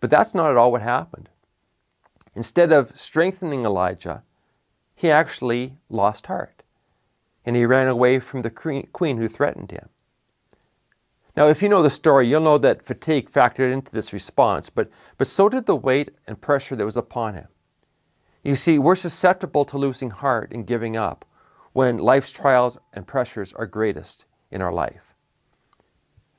But 0.00 0.10
that's 0.10 0.34
not 0.34 0.50
at 0.50 0.56
all 0.56 0.72
what 0.72 0.82
happened. 0.82 1.28
Instead 2.34 2.72
of 2.72 2.96
strengthening 2.98 3.64
Elijah, 3.64 4.22
he 5.02 5.10
actually 5.10 5.76
lost 5.88 6.28
heart 6.28 6.62
and 7.44 7.56
he 7.56 7.66
ran 7.66 7.88
away 7.88 8.20
from 8.20 8.42
the 8.42 8.50
queen 8.50 9.16
who 9.16 9.26
threatened 9.26 9.72
him. 9.72 9.88
Now, 11.36 11.48
if 11.48 11.60
you 11.60 11.68
know 11.68 11.82
the 11.82 11.90
story, 11.90 12.28
you'll 12.28 12.40
know 12.40 12.56
that 12.58 12.84
fatigue 12.84 13.28
factored 13.28 13.72
into 13.72 13.90
this 13.90 14.12
response, 14.12 14.70
but, 14.70 14.88
but 15.18 15.26
so 15.26 15.48
did 15.48 15.66
the 15.66 15.74
weight 15.74 16.12
and 16.28 16.40
pressure 16.40 16.76
that 16.76 16.84
was 16.84 16.96
upon 16.96 17.34
him. 17.34 17.48
You 18.44 18.54
see, 18.54 18.78
we're 18.78 18.94
susceptible 18.94 19.64
to 19.64 19.76
losing 19.76 20.10
heart 20.10 20.52
and 20.52 20.68
giving 20.68 20.96
up 20.96 21.24
when 21.72 21.98
life's 21.98 22.30
trials 22.30 22.78
and 22.92 23.04
pressures 23.04 23.52
are 23.54 23.66
greatest 23.66 24.24
in 24.52 24.62
our 24.62 24.72
life. 24.72 25.16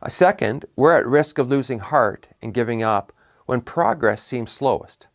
A 0.02 0.10
second, 0.10 0.64
we're 0.78 0.98
at 0.98 1.06
risk 1.06 1.38
of 1.38 1.50
losing 1.50 1.80
heart 1.80 2.30
and 2.42 2.54
giving 2.54 2.82
up 2.82 3.12
when 3.46 3.60
progress 3.60 4.24
seems 4.24 4.54
slowest. 4.54 5.10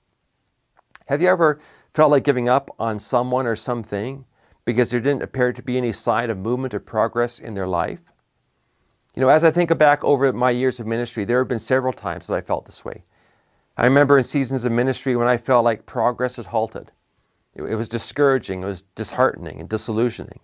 Have 1.07 1.23
you 1.23 1.29
ever 1.29 1.59
felt 1.99 2.13
like 2.13 2.23
giving 2.23 2.49
up 2.49 2.71
on 2.79 2.97
someone 2.97 3.45
or 3.45 3.57
something 3.57 4.25
because 4.65 4.93
there 4.93 5.01
didn't 5.01 5.25
appear 5.25 5.53
to 5.53 5.61
be 5.61 5.77
any 5.77 5.91
sign 5.91 6.31
of 6.31 6.39
movement 6.39 6.73
or 6.73 6.79
progress 6.79 7.41
in 7.41 7.55
their 7.55 7.67
life. 7.67 7.99
You 9.17 9.21
know, 9.23 9.29
as 9.29 9.43
I 9.43 9.51
think 9.51 9.77
back 9.77 10.05
over 10.05 10.33
my 10.33 10.51
years 10.51 10.79
of 10.79 10.87
ministry, 10.87 11.25
there 11.25 11.41
have 11.41 11.49
been 11.49 11.59
several 11.59 11.93
times 11.93 12.29
that 12.29 12.37
I 12.37 12.41
felt 12.41 12.67
this 12.67 12.85
way. 12.85 13.03
I 13.77 13.83
remember 13.83 14.17
in 14.17 14.23
seasons 14.23 14.65
of 14.65 14.71
ministry 14.71 15.17
when 15.17 15.27
I 15.27 15.39
felt 15.39 15.65
like 15.65 15.87
progress 15.87 16.37
had 16.37 16.47
halted. 16.47 16.93
It, 17.57 17.65
it 17.65 17.75
was 17.75 17.89
discouraging, 17.89 18.63
it 18.63 18.67
was 18.67 18.83
disheartening 18.83 19.59
and 19.59 19.69
disillusioning. 19.69 20.39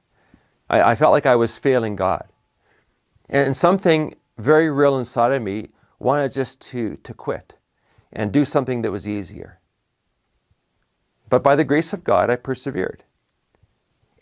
I, 0.68 0.82
I 0.82 0.94
felt 0.96 1.12
like 1.12 1.24
I 1.24 1.36
was 1.36 1.56
failing 1.56 1.94
God. 1.94 2.26
And 3.28 3.56
something 3.56 4.16
very 4.38 4.68
real 4.72 4.98
inside 4.98 5.30
of 5.30 5.40
me 5.40 5.68
wanted 6.00 6.32
just 6.32 6.60
to, 6.72 6.96
to 7.04 7.14
quit 7.14 7.54
and 8.12 8.32
do 8.32 8.44
something 8.44 8.82
that 8.82 8.90
was 8.90 9.06
easier. 9.06 9.60
But 11.34 11.42
by 11.42 11.56
the 11.56 11.64
grace 11.64 11.92
of 11.92 12.04
God, 12.04 12.30
I 12.30 12.36
persevered. 12.36 13.02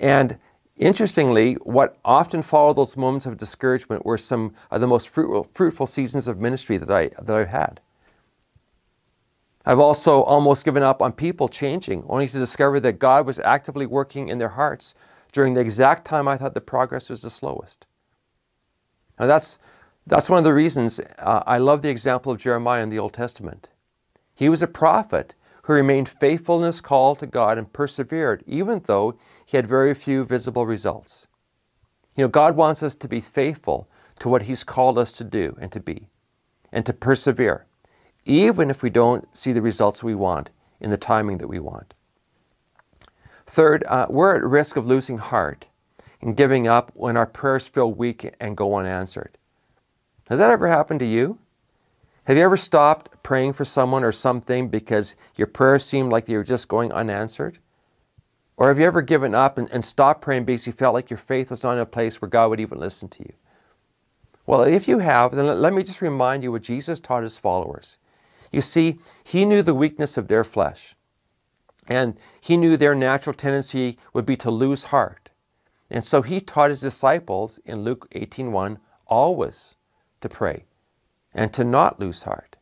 And 0.01 0.39
interestingly, 0.79 1.57
what 1.57 1.99
often 2.07 2.41
followed 2.41 2.79
those 2.79 2.97
moments 2.97 3.27
of 3.27 3.37
discouragement 3.37 4.07
were 4.07 4.17
some 4.17 4.55
of 4.71 4.81
the 4.81 4.87
most 4.87 5.11
fruitful, 5.11 5.47
fruitful 5.53 5.87
seasons 5.87 6.27
of 6.27 6.41
ministry 6.41 6.79
that, 6.79 6.91
I, 6.91 7.11
that 7.21 7.37
I've 7.37 7.49
had. 7.49 7.81
I've 9.67 9.79
also 9.79 10.23
almost 10.23 10.65
given 10.65 10.83
up 10.83 11.03
on 11.03 11.13
people 11.13 11.51
changing, 11.51 12.03
only 12.09 12.29
to 12.29 12.39
discover 12.39 12.81
that 12.81 12.99
God 12.99 13.27
was 13.27 13.39
actively 13.41 13.85
working 13.85 14.29
in 14.29 14.39
their 14.39 14.49
hearts 14.49 14.95
during 15.33 15.53
the 15.53 15.61
exact 15.61 16.07
time 16.07 16.27
I 16.27 16.39
thought 16.39 16.55
the 16.55 16.63
progress 16.63 17.11
was 17.11 17.21
the 17.21 17.29
slowest. 17.29 17.85
Now, 19.21 19.27
that's, 19.27 19.59
that's 20.07 20.31
one 20.31 20.39
of 20.39 20.45
the 20.45 20.55
reasons 20.55 20.99
uh, 21.19 21.43
I 21.47 21.59
love 21.59 21.83
the 21.83 21.91
example 21.91 22.33
of 22.33 22.41
Jeremiah 22.41 22.83
in 22.83 22.89
the 22.89 22.99
Old 22.99 23.13
Testament. 23.13 23.69
He 24.35 24.49
was 24.49 24.63
a 24.63 24.67
prophet 24.67 25.35
who 25.63 25.73
remained 25.73 26.09
faithful 26.09 26.59
in 26.59 26.65
his 26.65 26.81
call 26.81 27.15
to 27.17 27.27
God 27.27 27.59
and 27.59 27.73
persevered, 27.73 28.43
even 28.47 28.81
though 28.85 29.17
he 29.45 29.57
had 29.57 29.67
very 29.67 29.95
few 29.95 30.25
visible 30.25 30.67
results. 30.67 31.27
You 32.17 32.25
know, 32.25 32.29
God 32.29 32.57
wants 32.57 32.83
us 32.83 32.95
to 32.97 33.09
be 33.09 33.21
faithful 33.21 33.89
to 34.19 34.29
what 34.29 34.43
He's 34.43 34.65
called 34.65 34.99
us 34.99 35.13
to 35.13 35.25
do 35.25 35.57
and 35.61 35.73
to 35.73 35.81
be, 35.81 36.09
and 36.71 36.85
to 36.87 36.93
persevere, 36.93 37.67
even 38.25 38.71
if 38.71 38.83
we 38.83 38.91
don't 38.91 39.27
see 39.37 39.53
the 39.53 39.63
results 39.63 40.03
we 40.03 40.15
want 40.15 40.51
in 40.81 40.91
the 40.91 40.97
timing 40.97 41.39
that 41.39 41.49
we 41.49 41.59
want. 41.59 41.95
Third, 43.47 43.85
uh, 43.89 44.07
we're 44.09 44.37
at 44.37 44.45
risk 44.45 44.77
of 44.77 44.87
losing 44.87 45.19
heart 45.19 45.67
and 46.21 46.37
giving 46.37 46.69
up 46.69 46.93
when 46.95 47.17
our 47.17 47.27
prayers 47.27 47.67
feel 47.67 47.93
weak 47.93 48.33
and 48.39 48.57
go 48.57 48.77
unanswered. 48.77 49.37
Has 50.29 50.39
that 50.39 50.51
ever 50.51 50.69
happened 50.69 51.01
to 51.01 51.07
you? 51.07 51.39
Have 52.25 52.37
you 52.37 52.45
ever 52.45 52.57
stopped 52.57 53.21
praying 53.25 53.55
for 53.55 53.65
someone 53.65 54.05
or 54.05 54.13
something 54.13 54.69
because 54.69 55.17
your 55.35 55.49
prayers 55.49 55.85
seemed 55.85 56.13
like 56.13 56.27
they 56.27 56.37
were 56.37 56.45
just 56.45 56.69
going 56.69 56.93
unanswered? 56.93 57.59
Or 58.57 58.69
have 58.69 58.79
you 58.79 58.85
ever 58.85 59.03
given 59.03 59.35
up 59.35 59.59
and, 59.59 59.69
and 59.73 59.85
stopped 59.85 60.21
praying 60.21 60.45
because 60.45 60.65
you 60.65 60.73
felt 60.73 60.95
like 60.95 61.11
your 61.11 61.17
faith 61.17 61.51
was 61.51 61.65
not 61.65 61.73
in 61.73 61.81
a 61.81 61.87
place 61.87 62.21
where 62.21 62.29
God 62.29 62.51
would 62.51 62.61
even 62.61 62.79
listen 62.79 63.09
to 63.09 63.25
you? 63.25 63.33
Well, 64.47 64.63
if 64.63 64.87
you 64.87 65.01
have, 65.01 65.35
then 65.35 65.61
let 65.61 65.73
me 65.73 65.83
just 65.83 66.01
remind 66.01 66.45
you 66.45 66.53
what 66.53 66.63
Jesus 66.63 67.01
taught 67.01 67.25
his 67.25 67.39
followers. 67.39 67.99
You 68.53 68.61
see, 68.61 69.01
he 69.25 69.45
knew 69.45 69.63
the 69.63 69.75
weakness 69.75 70.17
of 70.17 70.29
their 70.29 70.45
flesh, 70.45 70.95
and 71.89 72.17
he 72.41 72.57
knew 72.57 72.77
their 72.77 72.95
natural 72.95 73.35
tendency 73.35 73.99
would 74.13 74.27
be 74.27 74.37
to 74.37 74.51
lose 74.51 74.85
heart. 74.85 75.31
And 75.91 76.05
so 76.05 76.23
he 76.23 76.41
taught 76.41 76.71
his 76.71 76.81
disciples 76.81 77.59
in 77.65 77.83
Luke 77.83 78.07
18:1 78.15 78.79
always 79.07 79.75
to 80.21 80.29
pray 80.29 80.67
and 81.35 81.53
to 81.53 81.65
not 81.65 81.99
lose 82.01 82.25
heart. 82.25 82.57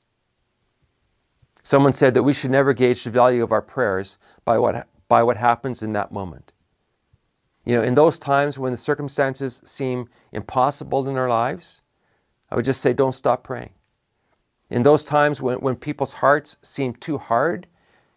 Someone 1.63 1.93
said 1.93 2.15
that 2.15 2.23
we 2.23 2.33
should 2.33 2.51
never 2.51 2.73
gauge 2.73 3.05
the 3.05 3.11
value 3.11 3.43
of 3.43 3.53
our 3.53 3.63
prayers 3.63 4.19
by 4.45 4.59
what 4.59 4.89
by 5.09 5.23
what 5.23 5.37
happens 5.37 5.83
in 5.83 5.93
that 5.93 6.13
moment. 6.13 6.53
You 7.65 7.77
know, 7.77 7.83
in 7.83 7.95
those 7.95 8.19
times 8.19 8.59
when 8.59 8.73
the 8.73 8.79
circumstances 8.79 9.61
seem 9.67 10.09
impossible 10.33 11.09
in 11.09 11.17
our 11.17 11.29
lives, 11.29 11.83
I 12.51 12.57
would 12.57 12.65
just 12.65 12.81
say, 12.81 12.93
don't 12.93 13.13
stop 13.13 13.45
praying. 13.45 13.71
In 14.71 14.83
those 14.83 15.05
times 15.05 15.43
when, 15.43 15.59
when 15.59 15.77
people's 15.77 16.15
hearts 16.15 16.57
seem 16.63 16.95
too 16.95 17.19
hard 17.19 17.67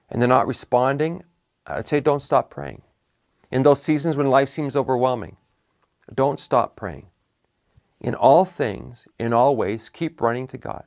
and 0.10 0.22
they're 0.22 0.30
not 0.30 0.48
responding, 0.48 1.24
I'd 1.66 1.88
say, 1.88 2.00
don't 2.00 2.22
stop 2.22 2.50
praying. 2.50 2.84
In 3.52 3.64
those 3.64 3.82
seasons 3.82 4.16
when 4.16 4.30
life 4.30 4.50
seems 4.50 4.76
overwhelming, 4.76 5.38
don't 6.14 6.40
stop 6.40 6.76
praying. 6.76 7.08
In 8.04 8.14
all 8.14 8.44
things, 8.44 9.08
in 9.18 9.32
all 9.32 9.56
ways, 9.56 9.90
keep 9.90 10.22
running 10.22 10.46
to 10.48 10.58
God. 10.58 10.84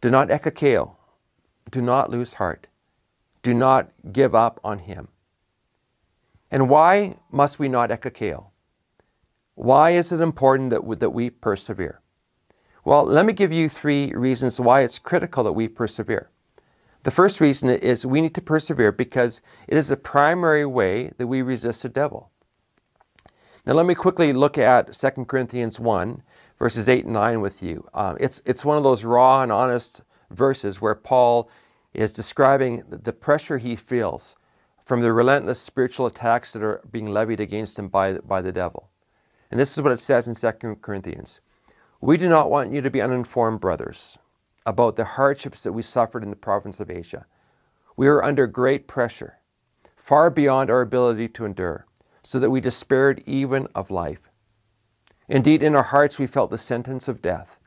Do 0.00 0.10
not 0.10 0.28
ekakeo. 0.28 0.94
Do 1.70 1.82
not 1.82 2.10
lose 2.10 2.34
heart. 2.34 2.68
Do 3.42 3.52
not 3.52 3.90
give 4.12 4.34
up 4.34 4.60
on 4.62 4.80
him. 4.80 5.08
And 6.50 6.68
why 6.68 7.16
must 7.30 7.58
we 7.58 7.68
not 7.68 7.90
ekakeo? 7.90 8.46
Why 9.54 9.90
is 9.90 10.12
it 10.12 10.20
important 10.20 10.70
that 10.70 10.84
we, 10.84 10.96
that 10.96 11.10
we 11.10 11.30
persevere? 11.30 12.00
Well, 12.84 13.04
let 13.04 13.26
me 13.26 13.32
give 13.32 13.52
you 13.52 13.68
three 13.68 14.12
reasons 14.12 14.60
why 14.60 14.80
it's 14.80 14.98
critical 14.98 15.44
that 15.44 15.52
we 15.52 15.68
persevere. 15.68 16.30
The 17.04 17.10
first 17.10 17.40
reason 17.40 17.68
is 17.68 18.06
we 18.06 18.20
need 18.20 18.34
to 18.36 18.40
persevere 18.40 18.92
because 18.92 19.42
it 19.66 19.76
is 19.76 19.88
the 19.88 19.96
primary 19.96 20.66
way 20.66 21.12
that 21.16 21.26
we 21.26 21.42
resist 21.42 21.82
the 21.82 21.88
devil. 21.88 22.30
Now, 23.64 23.74
let 23.74 23.86
me 23.86 23.94
quickly 23.94 24.32
look 24.32 24.58
at 24.58 24.92
2 24.92 25.24
Corinthians 25.26 25.78
1, 25.78 26.22
verses 26.58 26.88
8 26.88 27.04
and 27.04 27.12
9 27.12 27.40
with 27.40 27.62
you. 27.62 27.86
Um, 27.94 28.16
it's, 28.18 28.42
it's 28.44 28.64
one 28.64 28.76
of 28.76 28.82
those 28.82 29.04
raw 29.04 29.42
and 29.42 29.52
honest 29.52 30.02
verses 30.30 30.80
where 30.80 30.96
Paul 30.96 31.48
is 31.94 32.12
describing 32.12 32.82
the 32.88 33.12
pressure 33.12 33.58
he 33.58 33.76
feels 33.76 34.34
from 34.84 35.00
the 35.00 35.12
relentless 35.12 35.60
spiritual 35.60 36.06
attacks 36.06 36.52
that 36.52 36.62
are 36.64 36.82
being 36.90 37.06
levied 37.06 37.38
against 37.38 37.78
him 37.78 37.86
by, 37.86 38.14
by 38.14 38.42
the 38.42 38.50
devil. 38.50 38.88
And 39.52 39.60
this 39.60 39.76
is 39.76 39.82
what 39.82 39.92
it 39.92 40.00
says 40.00 40.26
in 40.26 40.34
2 40.34 40.78
Corinthians 40.82 41.40
We 42.00 42.16
do 42.16 42.28
not 42.28 42.50
want 42.50 42.72
you 42.72 42.80
to 42.80 42.90
be 42.90 43.00
uninformed, 43.00 43.60
brothers, 43.60 44.18
about 44.66 44.96
the 44.96 45.04
hardships 45.04 45.62
that 45.62 45.72
we 45.72 45.82
suffered 45.82 46.24
in 46.24 46.30
the 46.30 46.36
province 46.36 46.80
of 46.80 46.90
Asia. 46.90 47.26
We 47.96 48.08
were 48.08 48.24
under 48.24 48.48
great 48.48 48.88
pressure, 48.88 49.38
far 49.94 50.30
beyond 50.30 50.68
our 50.68 50.80
ability 50.80 51.28
to 51.28 51.44
endure, 51.44 51.86
so 52.22 52.38
that 52.38 52.50
we 52.50 52.60
despaired 52.60 53.22
even 53.26 53.66
of 53.74 53.90
life. 53.90 54.30
Indeed, 55.28 55.62
in 55.62 55.74
our 55.74 55.82
hearts 55.82 56.18
we 56.18 56.26
felt 56.26 56.50
the 56.50 56.58
sentence 56.58 57.08
of 57.08 57.22
death. 57.22 57.58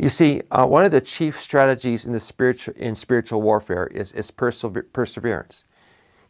You 0.00 0.08
see, 0.08 0.40
uh, 0.50 0.66
one 0.66 0.84
of 0.84 0.92
the 0.92 1.00
chief 1.02 1.38
strategies 1.38 2.06
in, 2.06 2.12
the 2.12 2.20
spiritual, 2.20 2.74
in 2.76 2.94
spiritual 2.94 3.42
warfare 3.42 3.86
is, 3.88 4.12
is 4.12 4.30
persever- 4.30 4.86
perseverance. 4.92 5.64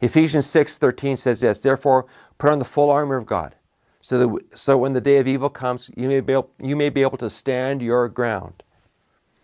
Ephesians 0.01 0.45
6:13 0.47 1.17
says 1.17 1.39
this, 1.39 1.59
therefore 1.59 2.05
put 2.37 2.49
on 2.49 2.59
the 2.59 2.65
full 2.65 2.89
armor 2.89 3.15
of 3.15 3.25
God, 3.25 3.55
so 4.01 4.17
that 4.17 4.57
so 4.57 4.77
when 4.77 4.93
the 4.93 4.99
day 4.99 5.19
of 5.19 5.27
evil 5.27 5.49
comes, 5.49 5.89
you 5.95 6.09
may 6.09 6.19
be 6.19 6.33
able, 6.33 6.49
you 6.59 6.75
may 6.75 6.89
be 6.89 7.01
able 7.01 7.17
to 7.19 7.29
stand 7.29 7.81
your 7.81 8.09
ground. 8.09 8.63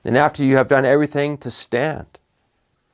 And 0.03 0.17
after 0.17 0.43
you 0.43 0.57
have 0.57 0.67
done 0.67 0.84
everything 0.84 1.38
to 1.39 1.51
stand, 1.51 2.19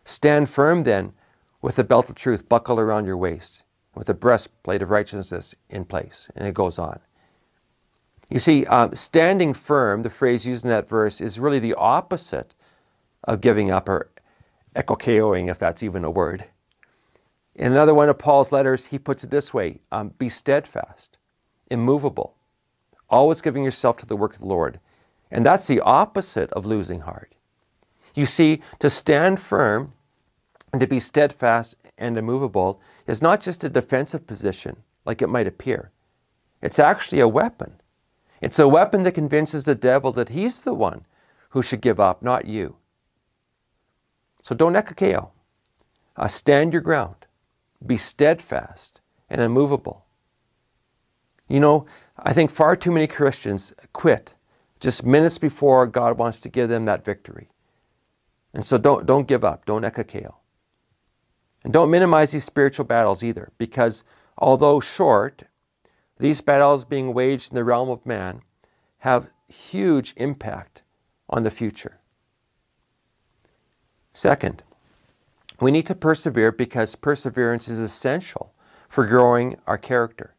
stand 0.04 0.50
firm 0.50 0.84
then 0.84 1.14
with 1.62 1.78
the 1.78 1.84
belt 1.84 2.10
of 2.10 2.16
truth 2.16 2.50
buckled 2.50 2.80
around 2.80 3.06
your 3.06 3.18
waist, 3.18 3.64
with 3.96 4.08
the 4.08 4.14
breastplate 4.14 4.82
of 4.82 4.90
righteousness 4.90 5.56
in 5.70 5.86
place. 5.86 6.30
And 6.36 6.48
it 6.48 6.54
goes 6.54 6.80
on. 6.80 7.00
You 8.30 8.40
see, 8.40 8.66
um, 8.66 8.96
standing 8.96 9.54
firm, 9.54 10.02
the 10.02 10.10
phrase 10.10 10.48
used 10.48 10.66
in 10.66 10.70
that 10.72 10.90
verse, 10.90 11.22
is 11.22 11.40
really 11.40 11.60
the 11.60 11.76
opposite 11.76 12.56
of 13.24 13.42
giving 13.42 13.70
up 13.70 13.88
or 13.88 14.10
ekokeoing, 14.76 15.50
if 15.50 15.60
that's 15.60 15.84
even 15.84 16.04
a 16.04 16.12
word. 16.12 16.46
In 17.56 17.72
another 17.72 17.94
one 17.94 18.10
of 18.10 18.18
Paul's 18.18 18.52
letters, 18.52 18.88
he 18.88 18.98
puts 18.98 19.24
it 19.24 19.30
this 19.30 19.54
way 19.54 19.82
um, 19.92 20.10
Be 20.18 20.30
steadfast, 20.30 21.18
immovable, 21.70 22.36
always 23.10 23.42
giving 23.42 23.64
yourself 23.64 23.98
to 23.98 24.06
the 24.06 24.16
work 24.16 24.34
of 24.34 24.40
the 24.40 24.48
Lord. 24.48 24.80
And 25.30 25.46
that's 25.46 25.68
the 25.68 25.82
opposite 25.82 26.52
of 26.52 26.66
losing 26.66 27.02
heart. 27.02 27.36
You 28.16 28.26
see, 28.26 28.62
to 28.80 28.90
stand 28.90 29.40
firm 29.40 29.94
and 30.72 30.80
to 30.80 30.88
be 30.88 31.00
steadfast 31.00 31.76
and 31.98 32.18
immovable 32.18 32.82
is 33.08 33.22
not 33.22 33.42
just 33.42 33.64
a 33.64 33.70
defensive 33.70 34.26
position 34.26 34.78
like 35.06 35.22
it 35.22 35.30
might 35.30 35.48
appear, 35.48 35.92
it's 36.62 36.80
actually 36.80 37.20
a 37.20 37.28
weapon. 37.28 37.74
It's 38.42 38.60
a 38.60 38.68
weapon 38.68 39.04
that 39.04 39.14
convinces 39.14 39.64
the 39.64 39.76
devil 39.76 40.12
that 40.14 40.30
he's 40.30 40.64
the 40.64 40.74
one 40.74 41.06
who 41.50 41.62
should 41.62 41.82
give 41.82 42.00
up, 42.00 42.22
not 42.22 42.46
you. 42.46 42.76
So 44.42 44.54
don't 44.56 44.74
ekakeo. 44.74 45.30
Uh, 46.16 46.28
stand 46.28 46.74
your 46.74 46.82
ground. 46.82 47.26
Be 47.86 47.98
steadfast 47.98 49.02
and 49.30 49.42
immovable. 49.42 50.06
You 51.48 51.60
know, 51.60 51.86
I 52.18 52.34
think 52.34 52.52
far 52.52 52.76
too 52.76 52.92
many 52.92 53.08
Christians 53.08 53.74
quit 53.94 54.34
just 54.80 55.06
minutes 55.06 55.38
before 55.38 55.88
God 55.88 56.18
wants 56.18 56.40
to 56.42 56.50
give 56.50 56.70
them 56.70 56.86
that 56.86 57.06
victory. 57.06 57.50
And 58.54 58.64
so 58.64 58.78
don't, 58.78 59.06
don't 59.06 59.28
give 59.28 59.44
up. 59.44 59.66
Don't 59.66 59.84
ekakeo. 59.84 60.36
And 61.64 61.72
don't 61.72 61.92
minimize 61.92 62.32
these 62.32 62.44
spiritual 62.44 62.86
battles 62.86 63.24
either, 63.24 63.52
because 63.58 64.04
although 64.38 64.80
short, 64.80 65.44
these 66.20 66.42
battles 66.42 66.86
being 66.86 67.14
waged 67.14 67.52
in 67.52 67.56
the 67.56 67.64
realm 67.64 67.90
of 67.90 68.06
man 68.06 68.42
have 69.00 69.30
huge 69.48 70.14
impact 70.18 70.84
on 71.30 71.44
the 71.44 71.52
future. 71.52 72.00
Second, 74.14 74.64
we 75.60 75.72
need 75.72 75.86
to 75.88 75.96
persevere 75.96 76.52
because 76.52 76.96
perseverance 76.96 77.68
is 77.68 77.80
essential 77.80 78.54
for 78.88 79.06
growing 79.06 79.58
our 79.66 79.78
character. 79.78 80.36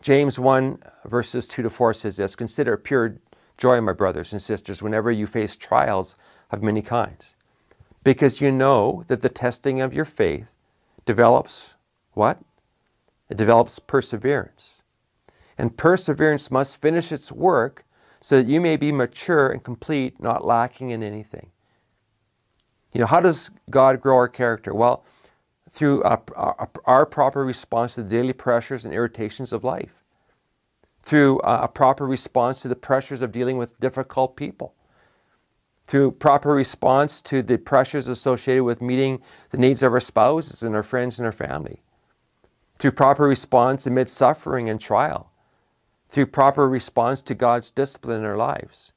James 0.00 0.38
1, 0.38 0.82
verses 1.06 1.46
2 1.46 1.62
to 1.62 1.70
4 1.70 1.94
says 1.94 2.16
this 2.16 2.36
Consider 2.36 2.76
pure 2.76 3.18
joy, 3.56 3.80
my 3.80 3.92
brothers 3.92 4.32
and 4.32 4.42
sisters, 4.42 4.82
whenever 4.82 5.10
you 5.10 5.26
face 5.26 5.56
trials 5.56 6.16
of 6.50 6.62
many 6.62 6.82
kinds, 6.82 7.36
because 8.04 8.40
you 8.40 8.52
know 8.52 9.02
that 9.08 9.22
the 9.22 9.28
testing 9.28 9.80
of 9.80 9.94
your 9.94 10.04
faith 10.04 10.54
develops 11.04 11.74
what? 12.12 12.38
It 13.28 13.36
develops 13.36 13.78
perseverance. 13.78 14.82
And 15.58 15.76
perseverance 15.76 16.50
must 16.50 16.80
finish 16.80 17.10
its 17.10 17.32
work 17.32 17.84
so 18.20 18.36
that 18.36 18.46
you 18.46 18.60
may 18.60 18.76
be 18.76 18.92
mature 18.92 19.50
and 19.50 19.62
complete, 19.62 20.20
not 20.20 20.44
lacking 20.44 20.90
in 20.90 21.02
anything. 21.02 21.50
You 22.92 23.00
know, 23.00 23.06
how 23.06 23.20
does 23.20 23.50
God 23.70 24.00
grow 24.00 24.16
our 24.16 24.28
character? 24.28 24.72
Well, 24.72 25.04
through 25.70 26.02
our 26.04 27.06
proper 27.06 27.44
response 27.44 27.94
to 27.94 28.02
the 28.02 28.08
daily 28.08 28.32
pressures 28.32 28.84
and 28.84 28.94
irritations 28.94 29.52
of 29.52 29.64
life, 29.64 30.04
through 31.02 31.40
a 31.40 31.66
proper 31.68 32.06
response 32.06 32.60
to 32.60 32.68
the 32.68 32.76
pressures 32.76 33.22
of 33.22 33.32
dealing 33.32 33.56
with 33.56 33.80
difficult 33.80 34.36
people, 34.36 34.74
through 35.86 36.12
proper 36.12 36.54
response 36.54 37.20
to 37.20 37.42
the 37.42 37.58
pressures 37.58 38.08
associated 38.08 38.64
with 38.64 38.80
meeting 38.80 39.20
the 39.50 39.58
needs 39.58 39.82
of 39.82 39.92
our 39.92 40.00
spouses 40.00 40.62
and 40.62 40.74
our 40.74 40.82
friends 40.82 41.18
and 41.18 41.26
our 41.26 41.32
family 41.32 41.82
through 42.78 42.92
proper 42.92 43.24
response 43.24 43.86
amid 43.86 44.08
suffering 44.08 44.68
and 44.68 44.80
trial, 44.80 45.30
through 46.08 46.26
proper 46.26 46.68
response 46.68 47.22
to 47.22 47.34
God's 47.34 47.70
discipline 47.70 48.20
in 48.20 48.26
our 48.26 48.36
lives. 48.36 48.92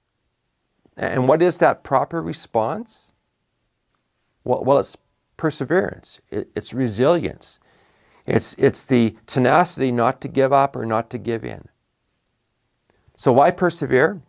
And 0.95 1.27
what 1.27 1.41
is 1.41 1.59
that 1.59 1.83
proper 1.83 2.21
response? 2.21 3.11
Well, 4.43 4.63
well 4.63 4.79
it's 4.79 4.97
perseverance, 5.37 6.19
it's 6.31 6.73
resilience, 6.73 7.59
it's, 8.25 8.53
it's 8.55 8.85
the 8.85 9.15
tenacity 9.25 9.91
not 9.91 10.19
to 10.21 10.27
give 10.27 10.51
up 10.51 10.75
or 10.75 10.85
not 10.85 11.09
to 11.11 11.17
give 11.17 11.45
in. 11.45 11.67
So, 13.15 13.31
why 13.31 13.51
persevere? 13.51 14.21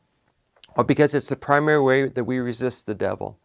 Well, 0.78 0.84
because 0.84 1.12
it's 1.12 1.28
the 1.28 1.34
primary 1.34 1.80
way 1.80 2.06
that 2.06 2.22
we 2.22 2.38
resist 2.38 2.86
the 2.86 2.94
devil. 2.94 3.36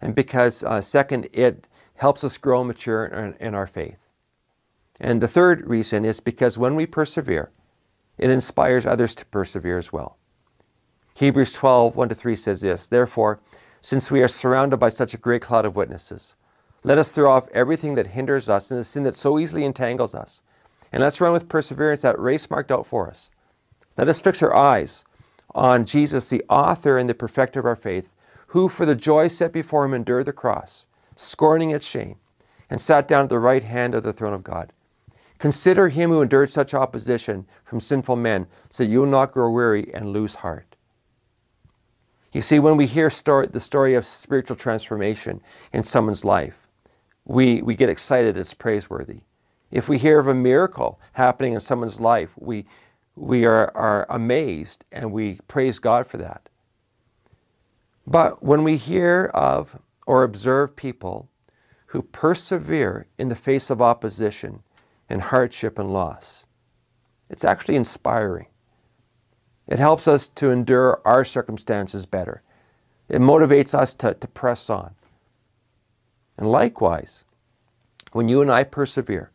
And 0.00 0.14
because, 0.14 0.64
uh, 0.64 0.80
second, 0.80 1.28
it 1.30 1.68
helps 1.96 2.24
us 2.24 2.38
grow 2.38 2.64
mature 2.64 3.04
in, 3.04 3.34
in 3.34 3.54
our 3.54 3.66
faith. 3.66 3.98
And 4.98 5.20
the 5.20 5.28
third 5.28 5.68
reason 5.68 6.06
is 6.06 6.20
because 6.20 6.56
when 6.56 6.76
we 6.76 6.86
persevere, 6.86 7.50
it 8.16 8.30
inspires 8.30 8.86
others 8.86 9.14
to 9.16 9.26
persevere 9.26 9.76
as 9.76 9.92
well. 9.92 10.16
Hebrews 11.12 11.52
12, 11.52 11.96
1 11.96 12.08
to 12.08 12.14
3 12.14 12.34
says 12.34 12.62
this 12.62 12.86
Therefore, 12.86 13.40
since 13.82 14.10
we 14.10 14.22
are 14.22 14.28
surrounded 14.28 14.78
by 14.78 14.88
such 14.88 15.12
a 15.12 15.18
great 15.18 15.42
cloud 15.42 15.66
of 15.66 15.76
witnesses, 15.76 16.34
let 16.82 16.96
us 16.96 17.12
throw 17.12 17.30
off 17.30 17.46
everything 17.52 17.94
that 17.96 18.06
hinders 18.06 18.48
us 18.48 18.70
and 18.70 18.80
the 18.80 18.84
sin 18.84 19.02
that 19.02 19.14
so 19.14 19.38
easily 19.38 19.66
entangles 19.66 20.14
us. 20.14 20.40
And 20.90 21.02
let's 21.02 21.20
run 21.20 21.34
with 21.34 21.46
perseverance 21.46 22.00
that 22.00 22.18
race 22.18 22.48
marked 22.48 22.72
out 22.72 22.86
for 22.86 23.06
us. 23.06 23.30
Let 23.98 24.08
us 24.08 24.22
fix 24.22 24.42
our 24.42 24.56
eyes 24.56 25.04
on 25.54 25.84
Jesus, 25.84 26.28
the 26.28 26.44
author 26.48 26.96
and 26.96 27.08
the 27.08 27.14
perfecter 27.14 27.60
of 27.60 27.66
our 27.66 27.76
faith, 27.76 28.12
who 28.48 28.68
for 28.68 28.84
the 28.84 28.94
joy 28.94 29.28
set 29.28 29.52
before 29.52 29.84
him 29.84 29.94
endured 29.94 30.26
the 30.26 30.32
cross, 30.32 30.86
scorning 31.16 31.70
its 31.70 31.86
shame, 31.86 32.16
and 32.68 32.80
sat 32.80 33.06
down 33.06 33.24
at 33.24 33.28
the 33.28 33.38
right 33.38 33.64
hand 33.64 33.94
of 33.94 34.02
the 34.02 34.12
throne 34.12 34.32
of 34.32 34.44
God. 34.44 34.72
Consider 35.38 35.88
him 35.88 36.10
who 36.10 36.20
endured 36.20 36.50
such 36.50 36.74
opposition 36.74 37.46
from 37.64 37.80
sinful 37.80 38.16
men, 38.16 38.46
so 38.68 38.84
you 38.84 39.00
will 39.00 39.06
not 39.06 39.32
grow 39.32 39.50
weary 39.50 39.90
and 39.94 40.12
lose 40.12 40.36
heart. 40.36 40.76
You 42.32 42.42
see, 42.42 42.58
when 42.58 42.76
we 42.76 42.86
hear 42.86 43.10
story, 43.10 43.48
the 43.48 43.58
story 43.58 43.94
of 43.94 44.06
spiritual 44.06 44.56
transformation 44.56 45.40
in 45.72 45.82
someone's 45.82 46.24
life, 46.24 46.68
we, 47.24 47.62
we 47.62 47.74
get 47.74 47.88
excited, 47.88 48.36
it's 48.36 48.54
praiseworthy. 48.54 49.20
If 49.70 49.88
we 49.88 49.98
hear 49.98 50.18
of 50.18 50.26
a 50.26 50.34
miracle 50.34 51.00
happening 51.12 51.54
in 51.54 51.60
someone's 51.60 52.00
life, 52.00 52.34
we, 52.36 52.66
we 53.20 53.44
are, 53.44 53.70
are 53.76 54.06
amazed 54.08 54.84
and 54.90 55.12
we 55.12 55.38
praise 55.48 55.78
God 55.78 56.06
for 56.06 56.16
that. 56.16 56.48
But 58.06 58.42
when 58.42 58.64
we 58.64 58.76
hear 58.76 59.26
of 59.34 59.78
or 60.06 60.22
observe 60.22 60.74
people 60.74 61.28
who 61.86 62.02
persevere 62.02 63.06
in 63.18 63.28
the 63.28 63.36
face 63.36 63.70
of 63.70 63.82
opposition, 63.82 64.62
and 65.10 65.20
hardship 65.20 65.78
and 65.78 65.92
loss. 65.92 66.46
It's 67.28 67.44
actually 67.44 67.76
inspiring. 67.76 68.46
It 69.66 69.80
helps 69.80 70.08
us 70.08 70.28
to 70.28 70.50
endure 70.50 71.02
our 71.04 71.24
circumstances 71.24 72.06
better. 72.06 72.42
It 73.08 73.20
motivates 73.20 73.74
us 73.74 73.92
to, 73.94 74.14
to 74.14 74.28
press 74.28 74.70
on. 74.70 74.94
And 76.38 76.50
likewise, 76.50 77.24
when 78.12 78.28
you 78.28 78.40
and 78.40 78.50
I 78.50 78.64
persevere, 78.64 79.30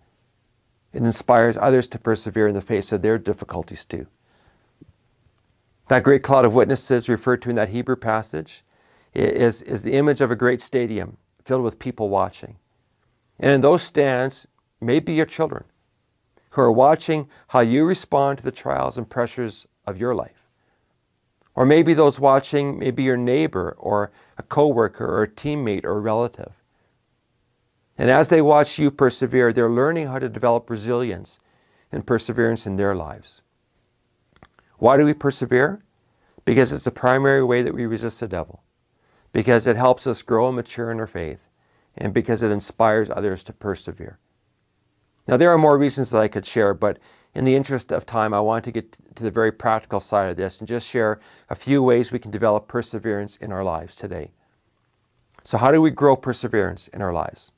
it 0.95 1.03
inspires 1.03 1.57
others 1.57 1.89
to 1.89 1.99
persevere 1.99 2.47
in 2.47 2.55
the 2.55 2.61
face 2.61 2.93
of 2.93 3.01
their 3.01 3.17
difficulties 3.17 3.83
too. 3.83 4.07
That 5.89 6.03
great 6.03 6.23
cloud 6.23 6.45
of 6.45 6.55
witnesses 6.55 7.09
referred 7.09 7.41
to 7.41 7.49
in 7.49 7.57
that 7.57 7.69
Hebrew 7.69 7.97
passage 7.97 8.63
is, 9.13 9.61
is 9.61 9.83
the 9.83 9.93
image 9.93 10.21
of 10.21 10.31
a 10.31 10.37
great 10.37 10.61
stadium 10.61 11.17
filled 11.43 11.63
with 11.63 11.79
people 11.79 12.07
watching. 12.07 12.55
And 13.37 13.51
in 13.51 13.59
those 13.59 13.83
stands, 13.83 14.47
may 14.79 15.01
be 15.01 15.13
your 15.13 15.25
children 15.25 15.65
who 16.51 16.61
are 16.61 16.71
watching 16.71 17.27
how 17.49 17.59
you 17.59 17.85
respond 17.85 18.37
to 18.37 18.45
the 18.45 18.51
trials 18.51 18.97
and 18.97 19.09
pressures 19.09 19.67
of 19.85 19.97
your 19.97 20.15
life. 20.15 20.49
Or 21.55 21.65
maybe 21.65 21.93
those 21.93 22.21
watching 22.21 22.79
may 22.79 22.91
be 22.91 23.03
your 23.03 23.17
neighbor 23.17 23.75
or 23.77 24.11
a 24.37 24.43
coworker 24.43 25.05
or 25.05 25.23
a 25.23 25.27
teammate 25.27 25.83
or 25.83 25.97
a 25.97 25.99
relative. 25.99 26.53
And 27.97 28.09
as 28.09 28.29
they 28.29 28.41
watch 28.41 28.77
you 28.77 28.91
persevere, 28.91 29.53
they're 29.53 29.69
learning 29.69 30.07
how 30.07 30.19
to 30.19 30.29
develop 30.29 30.69
resilience 30.69 31.39
and 31.91 32.05
perseverance 32.05 32.65
in 32.65 32.75
their 32.75 32.95
lives. 32.95 33.41
Why 34.77 34.97
do 34.97 35.05
we 35.05 35.13
persevere? 35.13 35.81
Because 36.43 36.71
it's 36.71 36.83
the 36.83 36.91
primary 36.91 37.43
way 37.43 37.61
that 37.61 37.73
we 37.73 37.85
resist 37.85 38.19
the 38.19 38.27
devil, 38.27 38.61
because 39.31 39.65
it 39.65 39.77
helps 39.77 40.05
us 40.05 40.21
grow 40.21 40.47
and 40.47 40.55
mature 40.55 40.91
in 40.91 40.99
our 40.99 41.07
faith, 41.07 41.49
and 41.97 42.13
because 42.13 42.43
it 42.43 42.51
inspires 42.51 43.09
others 43.09 43.43
to 43.43 43.53
persevere. 43.53 44.19
Now, 45.27 45.37
there 45.37 45.51
are 45.51 45.57
more 45.57 45.77
reasons 45.77 46.11
that 46.11 46.21
I 46.21 46.27
could 46.27 46.45
share, 46.45 46.73
but 46.73 46.99
in 47.33 47.45
the 47.45 47.55
interest 47.55 47.91
of 47.91 48.05
time, 48.05 48.33
I 48.33 48.39
want 48.41 48.63
to 48.65 48.71
get 48.71 48.95
to 49.15 49.23
the 49.23 49.31
very 49.31 49.51
practical 49.51 49.99
side 49.99 50.29
of 50.29 50.37
this 50.37 50.59
and 50.59 50.67
just 50.67 50.87
share 50.87 51.19
a 51.49 51.55
few 51.55 51.81
ways 51.81 52.11
we 52.11 52.19
can 52.19 52.31
develop 52.31 52.67
perseverance 52.67 53.37
in 53.37 53.51
our 53.51 53.63
lives 53.63 53.95
today. 53.95 54.31
So, 55.43 55.57
how 55.57 55.71
do 55.71 55.81
we 55.81 55.91
grow 55.91 56.15
perseverance 56.15 56.87
in 56.89 57.01
our 57.01 57.13
lives? 57.13 57.51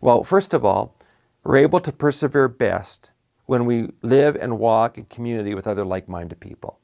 Well, 0.00 0.24
first 0.24 0.54
of 0.54 0.64
all, 0.64 0.96
we're 1.42 1.58
able 1.58 1.80
to 1.80 1.92
persevere 1.92 2.48
best 2.48 3.12
when 3.46 3.66
we 3.66 3.90
live 4.02 4.36
and 4.36 4.58
walk 4.58 4.96
in 4.98 5.04
community 5.04 5.54
with 5.54 5.66
other 5.66 5.84
like 5.84 6.08
minded 6.08 6.40
people. 6.40 6.78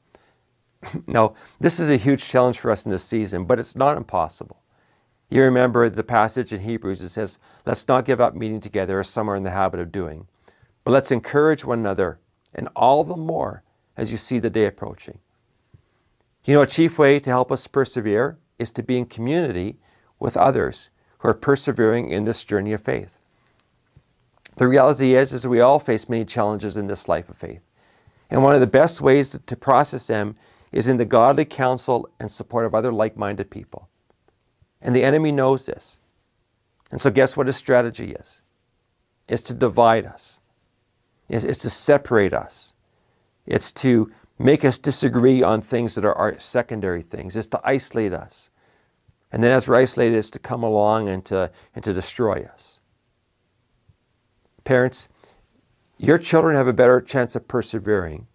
now, 1.07 1.33
this 1.59 1.79
is 1.79 1.89
a 1.89 1.97
huge 1.97 2.23
challenge 2.23 2.59
for 2.59 2.71
us 2.71 2.85
in 2.85 2.91
this 2.91 3.03
season, 3.03 3.45
but 3.45 3.59
it's 3.59 3.75
not 3.75 3.97
impossible. 3.97 4.61
You 5.29 5.43
remember 5.43 5.89
the 5.89 6.03
passage 6.03 6.51
in 6.51 6.59
Hebrews, 6.59 6.99
that 6.99 7.09
says, 7.09 7.39
Let's 7.65 7.87
not 7.87 8.05
give 8.05 8.19
up 8.19 8.35
meeting 8.35 8.59
together 8.59 8.99
as 8.99 9.09
some 9.09 9.29
are 9.29 9.35
in 9.35 9.43
the 9.43 9.51
habit 9.51 9.79
of 9.79 9.91
doing, 9.91 10.27
but 10.83 10.91
let's 10.91 11.11
encourage 11.11 11.63
one 11.63 11.79
another, 11.79 12.19
and 12.53 12.67
all 12.75 13.03
the 13.03 13.15
more 13.15 13.63
as 13.95 14.11
you 14.11 14.17
see 14.17 14.39
the 14.39 14.49
day 14.49 14.65
approaching. 14.65 15.19
You 16.43 16.55
know, 16.55 16.61
a 16.61 16.67
chief 16.67 16.99
way 16.99 17.19
to 17.19 17.29
help 17.29 17.51
us 17.51 17.67
persevere 17.67 18.37
is 18.59 18.71
to 18.71 18.83
be 18.83 18.97
in 18.97 19.05
community 19.05 19.77
with 20.19 20.37
others 20.37 20.89
who 21.21 21.29
are 21.29 21.33
persevering 21.33 22.09
in 22.09 22.23
this 22.23 22.43
journey 22.43 22.73
of 22.73 22.81
faith. 22.81 23.19
The 24.57 24.67
reality 24.67 25.15
is, 25.15 25.31
is 25.33 25.47
we 25.47 25.61
all 25.61 25.79
face 25.79 26.09
many 26.09 26.25
challenges 26.25 26.77
in 26.77 26.87
this 26.87 27.07
life 27.07 27.29
of 27.29 27.37
faith. 27.37 27.61
And 28.29 28.43
one 28.43 28.55
of 28.55 28.61
the 28.61 28.67
best 28.67 29.01
ways 29.01 29.37
to 29.45 29.55
process 29.55 30.07
them 30.07 30.35
is 30.71 30.87
in 30.87 30.97
the 30.97 31.05
godly 31.05 31.45
counsel 31.45 32.09
and 32.19 32.31
support 32.31 32.65
of 32.65 32.73
other 32.73 32.91
like 32.91 33.17
minded 33.17 33.49
people. 33.49 33.87
And 34.81 34.95
the 34.95 35.03
enemy 35.03 35.31
knows 35.31 35.65
this. 35.65 35.99
And 36.91 36.99
so, 36.99 37.11
guess 37.11 37.37
what 37.37 37.47
his 37.47 37.57
strategy 37.57 38.11
is? 38.13 38.41
It's 39.27 39.43
to 39.43 39.53
divide 39.53 40.05
us, 40.05 40.39
it's, 41.29 41.43
it's 41.43 41.59
to 41.59 41.69
separate 41.69 42.33
us, 42.33 42.73
it's 43.45 43.71
to 43.73 44.11
make 44.39 44.65
us 44.65 44.77
disagree 44.77 45.43
on 45.43 45.61
things 45.61 45.95
that 45.95 46.03
are 46.03 46.15
our 46.15 46.39
secondary 46.39 47.03
things, 47.03 47.35
it's 47.35 47.47
to 47.47 47.61
isolate 47.63 48.13
us. 48.13 48.49
And 49.31 49.43
then, 49.43 49.51
as 49.51 49.67
we're 49.67 49.75
isolated, 49.75 50.17
it's 50.17 50.29
to 50.31 50.39
come 50.39 50.63
along 50.63 51.07
and 51.07 51.23
to, 51.25 51.51
and 51.73 51.83
to 51.83 51.93
destroy 51.93 52.47
us. 52.53 52.79
Parents, 54.63 55.07
your 55.97 56.17
children 56.17 56.55
have 56.55 56.67
a 56.67 56.73
better 56.73 56.99
chance 56.99 57.35
of 57.35 57.47
persevering 57.47 58.27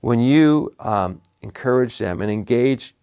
when 0.00 0.20
you 0.20 0.74
um, 0.80 1.20
encourage 1.42 1.98
them 1.98 2.20
and 2.20 2.30
engage 2.30 2.94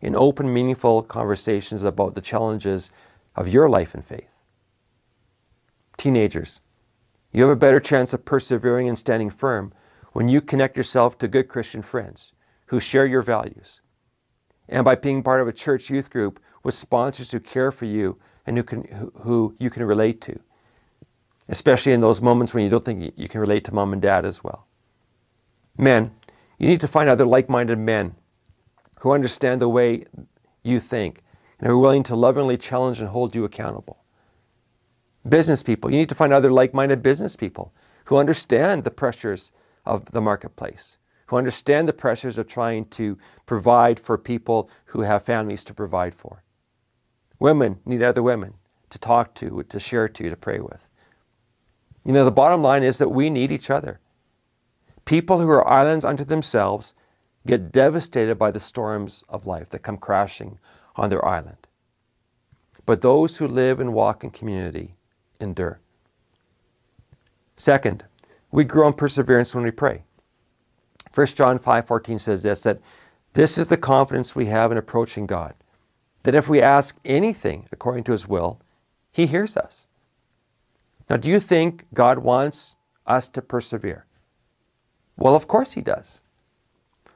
in 0.00 0.16
open, 0.16 0.52
meaningful 0.52 1.02
conversations 1.02 1.82
about 1.84 2.14
the 2.14 2.20
challenges 2.20 2.90
of 3.36 3.48
your 3.48 3.68
life 3.68 3.94
and 3.94 4.04
faith. 4.04 4.28
Teenagers, 5.96 6.60
you 7.32 7.42
have 7.42 7.52
a 7.52 7.56
better 7.56 7.80
chance 7.80 8.12
of 8.12 8.24
persevering 8.24 8.88
and 8.88 8.98
standing 8.98 9.30
firm 9.30 9.72
when 10.12 10.28
you 10.28 10.40
connect 10.40 10.76
yourself 10.76 11.18
to 11.18 11.28
good 11.28 11.48
Christian 11.48 11.82
friends 11.82 12.32
who 12.66 12.80
share 12.80 13.06
your 13.06 13.22
values. 13.22 13.80
And 14.68 14.84
by 14.84 14.94
being 14.94 15.22
part 15.22 15.40
of 15.40 15.48
a 15.48 15.52
church 15.52 15.90
youth 15.90 16.10
group 16.10 16.40
with 16.62 16.74
sponsors 16.74 17.30
who 17.30 17.40
care 17.40 17.70
for 17.72 17.86
you 17.86 18.18
and 18.46 18.56
who, 18.56 18.62
can, 18.62 18.82
who, 18.84 19.12
who 19.22 19.54
you 19.58 19.70
can 19.70 19.84
relate 19.84 20.20
to, 20.22 20.38
especially 21.48 21.92
in 21.92 22.00
those 22.00 22.20
moments 22.20 22.52
when 22.52 22.64
you 22.64 22.70
don't 22.70 22.84
think 22.84 23.12
you 23.16 23.28
can 23.28 23.40
relate 23.40 23.64
to 23.64 23.74
mom 23.74 23.92
and 23.92 24.02
dad 24.02 24.24
as 24.24 24.42
well. 24.44 24.66
Men, 25.76 26.12
you 26.58 26.68
need 26.68 26.80
to 26.80 26.88
find 26.88 27.08
other 27.08 27.24
like 27.24 27.48
minded 27.48 27.78
men 27.78 28.14
who 29.00 29.12
understand 29.12 29.62
the 29.62 29.68
way 29.68 30.04
you 30.62 30.78
think 30.78 31.22
and 31.58 31.68
are 31.68 31.78
willing 31.78 32.02
to 32.02 32.16
lovingly 32.16 32.56
challenge 32.56 33.00
and 33.00 33.08
hold 33.08 33.34
you 33.34 33.44
accountable. 33.44 33.98
Business 35.28 35.62
people, 35.62 35.90
you 35.90 35.98
need 35.98 36.08
to 36.08 36.14
find 36.14 36.32
other 36.32 36.50
like 36.50 36.74
minded 36.74 37.02
business 37.02 37.36
people 37.36 37.72
who 38.06 38.16
understand 38.16 38.84
the 38.84 38.90
pressures 38.90 39.52
of 39.86 40.06
the 40.12 40.20
marketplace, 40.20 40.96
who 41.26 41.36
understand 41.36 41.88
the 41.88 41.92
pressures 41.92 42.38
of 42.38 42.46
trying 42.46 42.84
to 42.86 43.16
provide 43.46 44.00
for 44.00 44.18
people 44.18 44.70
who 44.86 45.02
have 45.02 45.22
families 45.22 45.62
to 45.64 45.74
provide 45.74 46.14
for. 46.14 46.42
Women 47.40 47.80
need 47.84 48.02
other 48.02 48.22
women 48.22 48.54
to 48.90 48.98
talk 48.98 49.34
to, 49.36 49.64
to 49.64 49.80
share 49.80 50.06
to, 50.06 50.30
to 50.30 50.36
pray 50.36 50.60
with. 50.60 50.88
You 52.04 52.12
know, 52.12 52.24
the 52.24 52.30
bottom 52.30 52.62
line 52.62 52.82
is 52.82 52.98
that 52.98 53.08
we 53.08 53.28
need 53.30 53.50
each 53.50 53.70
other. 53.70 53.98
People 55.04 55.40
who 55.40 55.48
are 55.48 55.66
islands 55.66 56.04
unto 56.04 56.24
themselves 56.24 56.94
get 57.46 57.72
devastated 57.72 58.36
by 58.36 58.50
the 58.50 58.60
storms 58.60 59.24
of 59.28 59.46
life 59.46 59.70
that 59.70 59.80
come 59.82 59.96
crashing 59.96 60.58
on 60.96 61.08
their 61.08 61.24
island. 61.24 61.56
But 62.86 63.00
those 63.00 63.36
who 63.36 63.48
live 63.48 63.80
and 63.80 63.94
walk 63.94 64.22
in 64.24 64.30
community 64.30 64.94
endure. 65.40 65.80
Second, 67.56 68.04
we 68.50 68.64
grow 68.64 68.86
in 68.88 68.94
perseverance 68.94 69.54
when 69.54 69.64
we 69.64 69.70
pray. 69.70 70.02
1 71.14 71.26
John 71.28 71.58
5:14 71.58 72.18
says 72.18 72.42
this 72.42 72.62
that 72.62 72.80
this 73.32 73.58
is 73.58 73.68
the 73.68 73.76
confidence 73.76 74.34
we 74.34 74.46
have 74.46 74.72
in 74.72 74.78
approaching 74.78 75.26
God, 75.26 75.54
that 76.22 76.34
if 76.34 76.48
we 76.48 76.60
ask 76.60 76.96
anything 77.04 77.66
according 77.72 78.04
to 78.04 78.12
his 78.12 78.28
will, 78.28 78.60
he 79.10 79.26
hears 79.26 79.56
us. 79.56 79.86
Now, 81.08 81.16
do 81.16 81.28
you 81.28 81.40
think 81.40 81.86
God 81.92 82.18
wants 82.18 82.76
us 83.06 83.28
to 83.30 83.42
persevere? 83.42 84.06
Well, 85.16 85.34
of 85.34 85.48
course 85.48 85.72
he 85.72 85.80
does. 85.80 86.22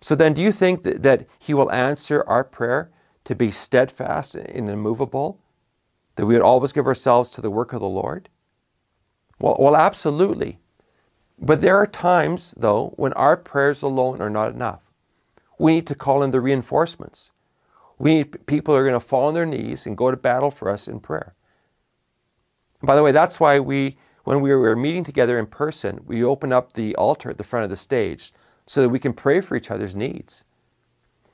So 0.05 0.15
then, 0.15 0.35
do 0.35 0.43
you 0.43 0.53
think 0.53 0.83
that, 0.83 1.03
that 1.03 1.27
He 1.39 1.55
will 1.55 1.73
answer 1.73 2.23
our 2.27 2.45
prayer 2.45 2.91
to 3.25 3.35
be 3.35 3.51
steadfast 3.51 4.35
and 4.35 4.69
immovable? 4.69 5.41
That 6.17 6.27
we 6.27 6.35
would 6.35 6.43
always 6.43 6.73
give 6.73 6.87
ourselves 6.87 7.31
to 7.31 7.41
the 7.41 7.49
work 7.51 7.73
of 7.73 7.81
the 7.81 7.89
Lord? 7.89 8.29
Well, 9.41 9.57
well, 9.59 9.75
absolutely. 9.75 10.59
But 11.39 11.61
there 11.61 11.79
are 11.79 11.87
times, 11.87 12.55
though, 12.55 12.93
when 12.97 13.15
our 13.15 13.35
prayers 13.39 13.81
alone 13.81 14.21
are 14.21 14.29
not 14.29 14.53
enough. 14.53 14.83
We 15.59 15.77
need 15.77 15.87
to 15.87 15.95
call 15.95 16.23
in 16.23 16.33
the 16.33 16.43
reinforcements. 16.43 17.33
We 17.99 18.15
need 18.17 18.47
people 18.47 18.75
who 18.75 18.81
are 18.81 18.85
going 18.85 19.01
to 19.01 19.07
fall 19.07 19.29
on 19.29 19.35
their 19.35 19.47
knees 19.47 19.87
and 19.87 19.97
go 19.97 20.11
to 20.11 20.17
battle 20.17 20.51
for 20.51 20.69
us 20.69 20.89
in 20.89 21.01
prayer. 21.01 21.35
And 22.81 22.87
by 22.87 22.97
the 22.97 23.03
way, 23.03 23.13
that's 23.13 23.39
why 23.39 23.61
we, 23.61 23.97
when 24.25 24.41
we 24.41 24.55
were 24.55 24.77
meeting 24.77 25.05
together 25.05 25.39
in 25.39 25.47
person, 25.47 26.01
we 26.05 26.25
opened 26.25 26.53
up 26.53 26.73
the 26.73 26.95
altar 26.97 27.31
at 27.31 27.39
the 27.39 27.45
front 27.45 27.65
of 27.65 27.71
the 27.71 27.77
stage 27.77 28.33
so 28.67 28.83
that 28.83 28.89
we 28.89 28.99
can 28.99 29.13
pray 29.13 29.41
for 29.41 29.57
each 29.57 29.71
other's 29.71 29.95
needs. 29.95 30.45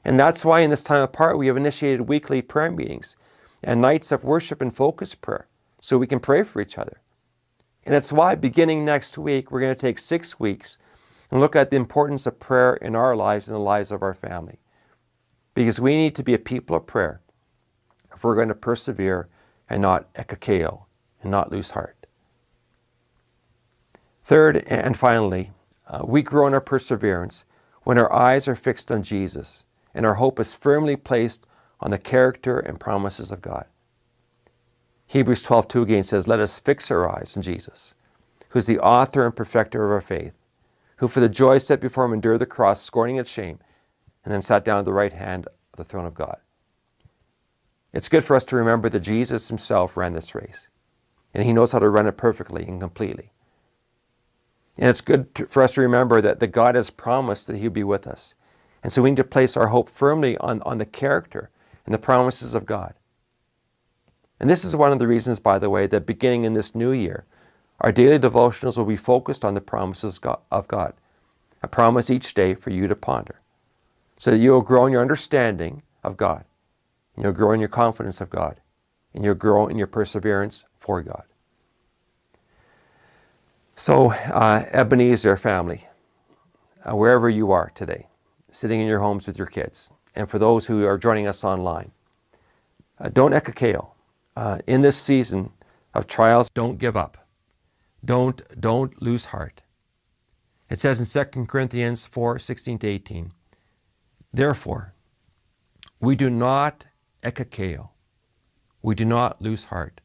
And 0.04 0.18
that's 0.18 0.44
why 0.44 0.60
in 0.60 0.70
this 0.70 0.82
time 0.82 1.02
apart, 1.02 1.38
we 1.38 1.46
have 1.46 1.56
initiated 1.56 2.08
weekly 2.08 2.42
prayer 2.42 2.70
meetings 2.70 3.16
and 3.62 3.80
nights 3.80 4.12
of 4.12 4.24
worship 4.24 4.60
and 4.60 4.74
focus 4.74 5.14
prayer 5.14 5.46
so 5.78 5.98
we 5.98 6.06
can 6.06 6.20
pray 6.20 6.42
for 6.42 6.60
each 6.60 6.78
other. 6.78 7.00
And 7.84 7.94
it's 7.94 8.12
why 8.12 8.34
beginning 8.34 8.84
next 8.84 9.18
week, 9.18 9.50
we're 9.50 9.60
going 9.60 9.74
to 9.74 9.80
take 9.80 9.98
six 9.98 10.38
weeks 10.38 10.78
and 11.30 11.40
look 11.40 11.56
at 11.56 11.70
the 11.70 11.76
importance 11.76 12.26
of 12.26 12.38
prayer 12.40 12.74
in 12.74 12.94
our 12.94 13.16
lives 13.16 13.48
and 13.48 13.54
the 13.54 13.60
lives 13.60 13.90
of 13.90 14.02
our 14.02 14.14
family. 14.14 14.58
Because 15.54 15.80
we 15.80 15.96
need 15.96 16.14
to 16.14 16.22
be 16.22 16.34
a 16.34 16.38
people 16.38 16.76
of 16.76 16.86
prayer 16.86 17.20
if 18.14 18.24
we're 18.24 18.34
going 18.34 18.48
to 18.48 18.54
persevere 18.54 19.28
and 19.68 19.82
not 19.82 20.12
ekakeo 20.14 20.84
and 21.22 21.30
not 21.30 21.50
lose 21.50 21.72
heart. 21.72 22.06
Third 24.24 24.58
and 24.68 24.96
finally, 24.96 25.50
uh, 25.88 26.02
we 26.04 26.22
grow 26.22 26.46
in 26.46 26.54
our 26.54 26.60
perseverance 26.60 27.44
when 27.82 27.98
our 27.98 28.12
eyes 28.12 28.46
are 28.46 28.54
fixed 28.54 28.92
on 28.92 29.02
Jesus 29.02 29.64
and 29.94 30.06
our 30.06 30.14
hope 30.14 30.38
is 30.38 30.54
firmly 30.54 30.96
placed 30.96 31.46
on 31.80 31.90
the 31.90 31.98
character 31.98 32.58
and 32.58 32.78
promises 32.78 33.32
of 33.32 33.42
God. 33.42 33.66
Hebrews 35.06 35.42
12:2 35.42 35.82
again 35.82 36.04
says, 36.04 36.28
"Let 36.28 36.38
us 36.38 36.60
fix 36.60 36.90
our 36.90 37.08
eyes 37.08 37.36
on 37.36 37.42
Jesus, 37.42 37.94
who 38.50 38.58
is 38.58 38.66
the 38.66 38.78
author 38.78 39.26
and 39.26 39.34
perfecter 39.34 39.84
of 39.84 39.90
our 39.90 40.00
faith, 40.00 40.34
who 40.98 41.08
for 41.08 41.18
the 41.18 41.28
joy 41.28 41.58
set 41.58 41.80
before 41.80 42.04
him 42.04 42.12
endured 42.12 42.38
the 42.38 42.46
cross, 42.46 42.80
scorning 42.80 43.16
its 43.16 43.30
shame, 43.30 43.58
and 44.24 44.32
then 44.34 44.42
sat 44.42 44.64
down 44.64 44.78
at 44.78 44.84
the 44.84 44.92
right 44.92 45.12
hand 45.12 45.46
of 45.46 45.76
the 45.76 45.84
throne 45.84 46.06
of 46.06 46.14
God." 46.14 46.38
It's 47.92 48.08
good 48.08 48.24
for 48.24 48.36
us 48.36 48.44
to 48.46 48.56
remember 48.56 48.88
that 48.88 49.00
Jesus 49.00 49.48
himself 49.48 49.96
ran 49.96 50.14
this 50.14 50.34
race, 50.34 50.68
and 51.34 51.44
he 51.44 51.52
knows 51.52 51.72
how 51.72 51.80
to 51.80 51.88
run 51.88 52.06
it 52.06 52.16
perfectly 52.16 52.66
and 52.66 52.80
completely. 52.80 53.32
And 54.78 54.88
it's 54.88 55.02
good 55.02 55.34
to, 55.34 55.46
for 55.46 55.62
us 55.62 55.72
to 55.72 55.82
remember 55.82 56.20
that, 56.22 56.40
that 56.40 56.48
God 56.48 56.74
has 56.74 56.90
promised 56.90 57.46
that 57.48 57.56
He'll 57.56 57.70
be 57.70 57.84
with 57.84 58.06
us. 58.06 58.34
And 58.82 58.92
so 58.92 59.02
we 59.02 59.10
need 59.10 59.16
to 59.16 59.24
place 59.24 59.56
our 59.56 59.68
hope 59.68 59.90
firmly 59.90 60.38
on, 60.38 60.62
on 60.62 60.78
the 60.78 60.86
character 60.86 61.50
and 61.86 61.94
the 61.94 61.98
promises 61.98 62.54
of 62.54 62.66
God. 62.66 62.94
And 64.40 64.48
this 64.48 64.64
is 64.64 64.74
one 64.76 64.92
of 64.92 64.98
the 64.98 65.08
reasons, 65.08 65.40
by 65.40 65.58
the 65.58 65.70
way, 65.70 65.86
that 65.88 66.06
beginning 66.06 66.44
in 66.44 66.54
this 66.54 66.74
new 66.74 66.92
year, 66.92 67.26
Our 67.80 67.92
daily 67.92 68.18
devotionals 68.18 68.76
will 68.76 68.84
be 68.84 68.96
focused 68.96 69.44
on 69.44 69.54
the 69.54 69.60
promises 69.60 70.20
of 70.50 70.68
God, 70.68 70.92
a 71.62 71.68
promise 71.68 72.10
each 72.10 72.34
day 72.34 72.54
for 72.54 72.70
you 72.70 72.86
to 72.86 72.96
ponder, 72.96 73.40
so 74.20 74.30
that 74.30 74.36
you 74.36 74.50
will 74.50 74.60
grow 74.60 74.84
in 74.84 74.92
your 74.92 75.00
understanding 75.00 75.82
of 76.04 76.18
God, 76.18 76.44
and 77.16 77.24
you'll 77.24 77.32
grow 77.32 77.52
in 77.52 77.58
your 77.58 77.70
confidence 77.70 78.20
of 78.20 78.28
God, 78.28 78.60
and 79.14 79.24
you'll 79.24 79.34
grow 79.34 79.66
in 79.66 79.78
your 79.78 79.86
perseverance 79.86 80.66
for 80.76 81.00
God. 81.00 81.24
So, 83.76 84.12
uh, 84.12 84.66
Ebenezer 84.72 85.38
family, 85.38 85.88
uh, 86.84 86.94
wherever 86.94 87.30
you 87.30 87.50
are 87.50 87.72
today, 87.74 88.08
sitting 88.50 88.78
in 88.78 88.86
your 88.86 88.98
homes 88.98 89.26
with 89.26 89.38
your 89.38 89.46
kids, 89.46 89.90
and 90.14 90.28
for 90.28 90.38
those 90.38 90.66
who 90.66 90.84
are 90.84 90.98
joining 90.98 91.26
us 91.26 91.42
online, 91.42 91.90
uh, 92.98 93.08
don't 93.08 93.32
ekakeo. 93.32 93.88
Uh, 94.36 94.58
in 94.66 94.82
this 94.82 94.98
season 94.98 95.50
of 95.94 96.06
trials, 96.06 96.50
don't 96.50 96.78
give 96.78 96.94
up. 96.94 97.26
Don't, 98.04 98.42
don't 98.60 99.00
lose 99.00 99.26
heart. 99.26 99.62
It 100.68 100.78
says 100.78 101.00
in 101.00 101.24
2 101.32 101.46
Corinthians 101.46 102.04
4 102.04 102.38
16 102.38 102.78
to 102.80 102.86
18, 102.86 103.32
Therefore, 104.32 104.94
we 106.00 106.16
do 106.16 106.30
not 106.30 106.86
ekakeo, 107.22 107.90
we 108.82 108.94
do 108.94 109.04
not 109.04 109.42
lose 109.42 109.66
heart. 109.66 110.00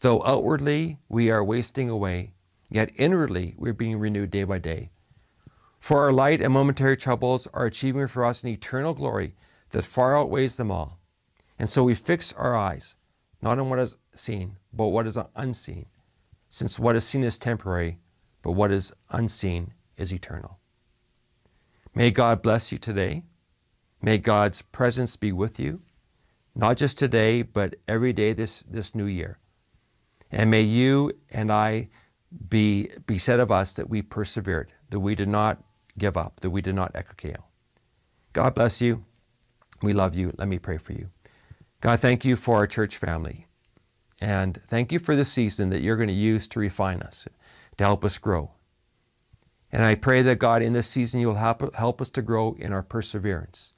Though 0.00 0.22
outwardly 0.24 0.98
we 1.08 1.30
are 1.30 1.42
wasting 1.42 1.88
away, 1.90 2.34
Yet 2.70 2.90
inwardly, 2.96 3.54
we're 3.56 3.72
being 3.72 3.98
renewed 3.98 4.30
day 4.30 4.44
by 4.44 4.58
day. 4.58 4.90
For 5.78 6.00
our 6.00 6.12
light 6.12 6.40
and 6.40 6.52
momentary 6.52 6.96
troubles 6.96 7.46
are 7.48 7.66
achieving 7.66 8.08
for 8.08 8.24
us 8.24 8.42
an 8.42 8.48
eternal 8.48 8.94
glory 8.94 9.34
that 9.70 9.84
far 9.84 10.18
outweighs 10.18 10.56
them 10.56 10.70
all. 10.70 10.98
And 11.58 11.68
so 11.68 11.84
we 11.84 11.94
fix 11.94 12.32
our 12.32 12.56
eyes, 12.56 12.96
not 13.40 13.58
on 13.58 13.70
what 13.70 13.78
is 13.78 13.96
seen, 14.14 14.56
but 14.72 14.88
what 14.88 15.06
is 15.06 15.18
unseen, 15.36 15.86
since 16.48 16.78
what 16.78 16.96
is 16.96 17.06
seen 17.06 17.22
is 17.22 17.38
temporary, 17.38 17.98
but 18.42 18.52
what 18.52 18.72
is 18.72 18.92
unseen 19.10 19.72
is 19.96 20.12
eternal. 20.12 20.58
May 21.94 22.10
God 22.10 22.42
bless 22.42 22.72
you 22.72 22.78
today. 22.78 23.22
May 24.02 24.18
God's 24.18 24.62
presence 24.62 25.16
be 25.16 25.32
with 25.32 25.58
you, 25.58 25.82
not 26.54 26.76
just 26.76 26.98
today, 26.98 27.42
but 27.42 27.76
every 27.88 28.12
day 28.12 28.32
this, 28.32 28.62
this 28.62 28.94
new 28.94 29.06
year. 29.06 29.38
And 30.30 30.50
may 30.50 30.62
you 30.62 31.12
and 31.30 31.52
I 31.52 31.88
be, 32.48 32.90
be 33.06 33.18
said 33.18 33.40
of 33.40 33.50
us 33.50 33.72
that 33.74 33.88
we 33.88 34.02
persevered, 34.02 34.72
that 34.90 35.00
we 35.00 35.14
did 35.14 35.28
not 35.28 35.62
give 35.98 36.16
up, 36.16 36.40
that 36.40 36.50
we 36.50 36.60
did 36.60 36.74
not 36.74 36.92
ekakeo. 36.94 37.36
God 38.32 38.54
bless 38.54 38.80
you. 38.80 39.04
We 39.82 39.92
love 39.92 40.14
you. 40.14 40.32
Let 40.36 40.48
me 40.48 40.58
pray 40.58 40.78
for 40.78 40.92
you. 40.92 41.10
God, 41.80 42.00
thank 42.00 42.24
you 42.24 42.36
for 42.36 42.56
our 42.56 42.66
church 42.66 42.96
family. 42.96 43.46
And 44.20 44.60
thank 44.66 44.92
you 44.92 44.98
for 44.98 45.14
the 45.14 45.24
season 45.24 45.70
that 45.70 45.82
you're 45.82 45.96
going 45.96 46.08
to 46.08 46.14
use 46.14 46.48
to 46.48 46.58
refine 46.58 47.00
us, 47.02 47.28
to 47.76 47.84
help 47.84 48.04
us 48.04 48.18
grow. 48.18 48.52
And 49.70 49.84
I 49.84 49.94
pray 49.94 50.22
that 50.22 50.38
God, 50.38 50.62
in 50.62 50.72
this 50.72 50.86
season, 50.86 51.20
you'll 51.20 51.34
help, 51.34 51.74
help 51.74 52.00
us 52.00 52.10
to 52.10 52.22
grow 52.22 52.54
in 52.58 52.72
our 52.72 52.82
perseverance, 52.82 53.74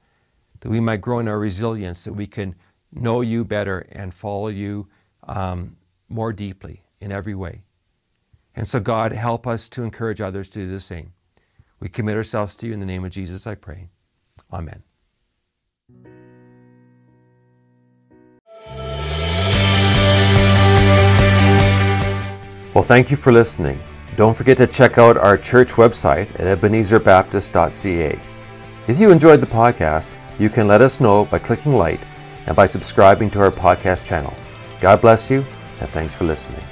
that 0.61 0.71
we 0.71 0.81
might 0.81 1.01
grow 1.01 1.19
in 1.19 1.29
our 1.29 1.39
resilience, 1.39 2.05
that 2.05 2.15
we 2.15 2.27
can 2.27 2.55
know 2.93 3.21
you 3.21 3.45
better 3.45 3.87
and 3.93 4.15
follow 4.15 4.49
you 4.49 4.89
um, 5.27 5.77
more 6.09 6.33
deeply 6.33 6.83
in 7.01 7.13
every 7.13 7.35
way. 7.35 7.63
And 8.57 8.67
so, 8.67 8.81
God, 8.81 9.13
help 9.13 9.47
us 9.47 9.69
to 9.71 9.85
encourage 9.85 10.21
others 10.21 10.49
to 10.51 10.61
do 10.61 10.69
the 10.69 10.81
same. 10.81 11.13
We 11.81 11.89
commit 11.89 12.17
ourselves 12.17 12.57
to 12.57 12.67
you 12.67 12.73
in 12.73 12.81
the 12.81 12.87
name 12.87 13.05
of 13.05 13.11
Jesus, 13.11 13.47
I 13.47 13.55
pray. 13.55 13.89
Amen. 14.53 14.83
Well, 22.75 22.85
thank 22.85 23.11
you 23.11 23.17
for 23.17 23.33
listening. 23.33 23.81
Don't 24.17 24.37
forget 24.37 24.57
to 24.59 24.67
check 24.67 24.99
out 24.99 25.17
our 25.17 25.37
church 25.37 25.73
website 25.73 26.29
at 26.41 26.59
ebenezerbaptist.ca. 26.59 28.19
If 28.89 28.99
you 28.99 29.11
enjoyed 29.11 29.41
the 29.41 29.47
podcast, 29.47 30.17
you 30.39 30.49
can 30.49 30.69
let 30.69 30.81
us 30.81 31.01
know 31.01 31.25
by 31.25 31.39
clicking 31.39 31.77
like 31.77 32.01
and 32.47 32.57
by 32.57 32.67
subscribing 32.67 33.31
to 33.31 33.41
our 33.41 33.51
podcast 33.51 34.07
channel. 34.07 34.35
God 34.81 35.01
bless 35.01 35.31
you, 35.31 35.45
and 35.81 35.91
thanks 35.91 36.15
for 36.15 36.25
listening. 36.25 36.63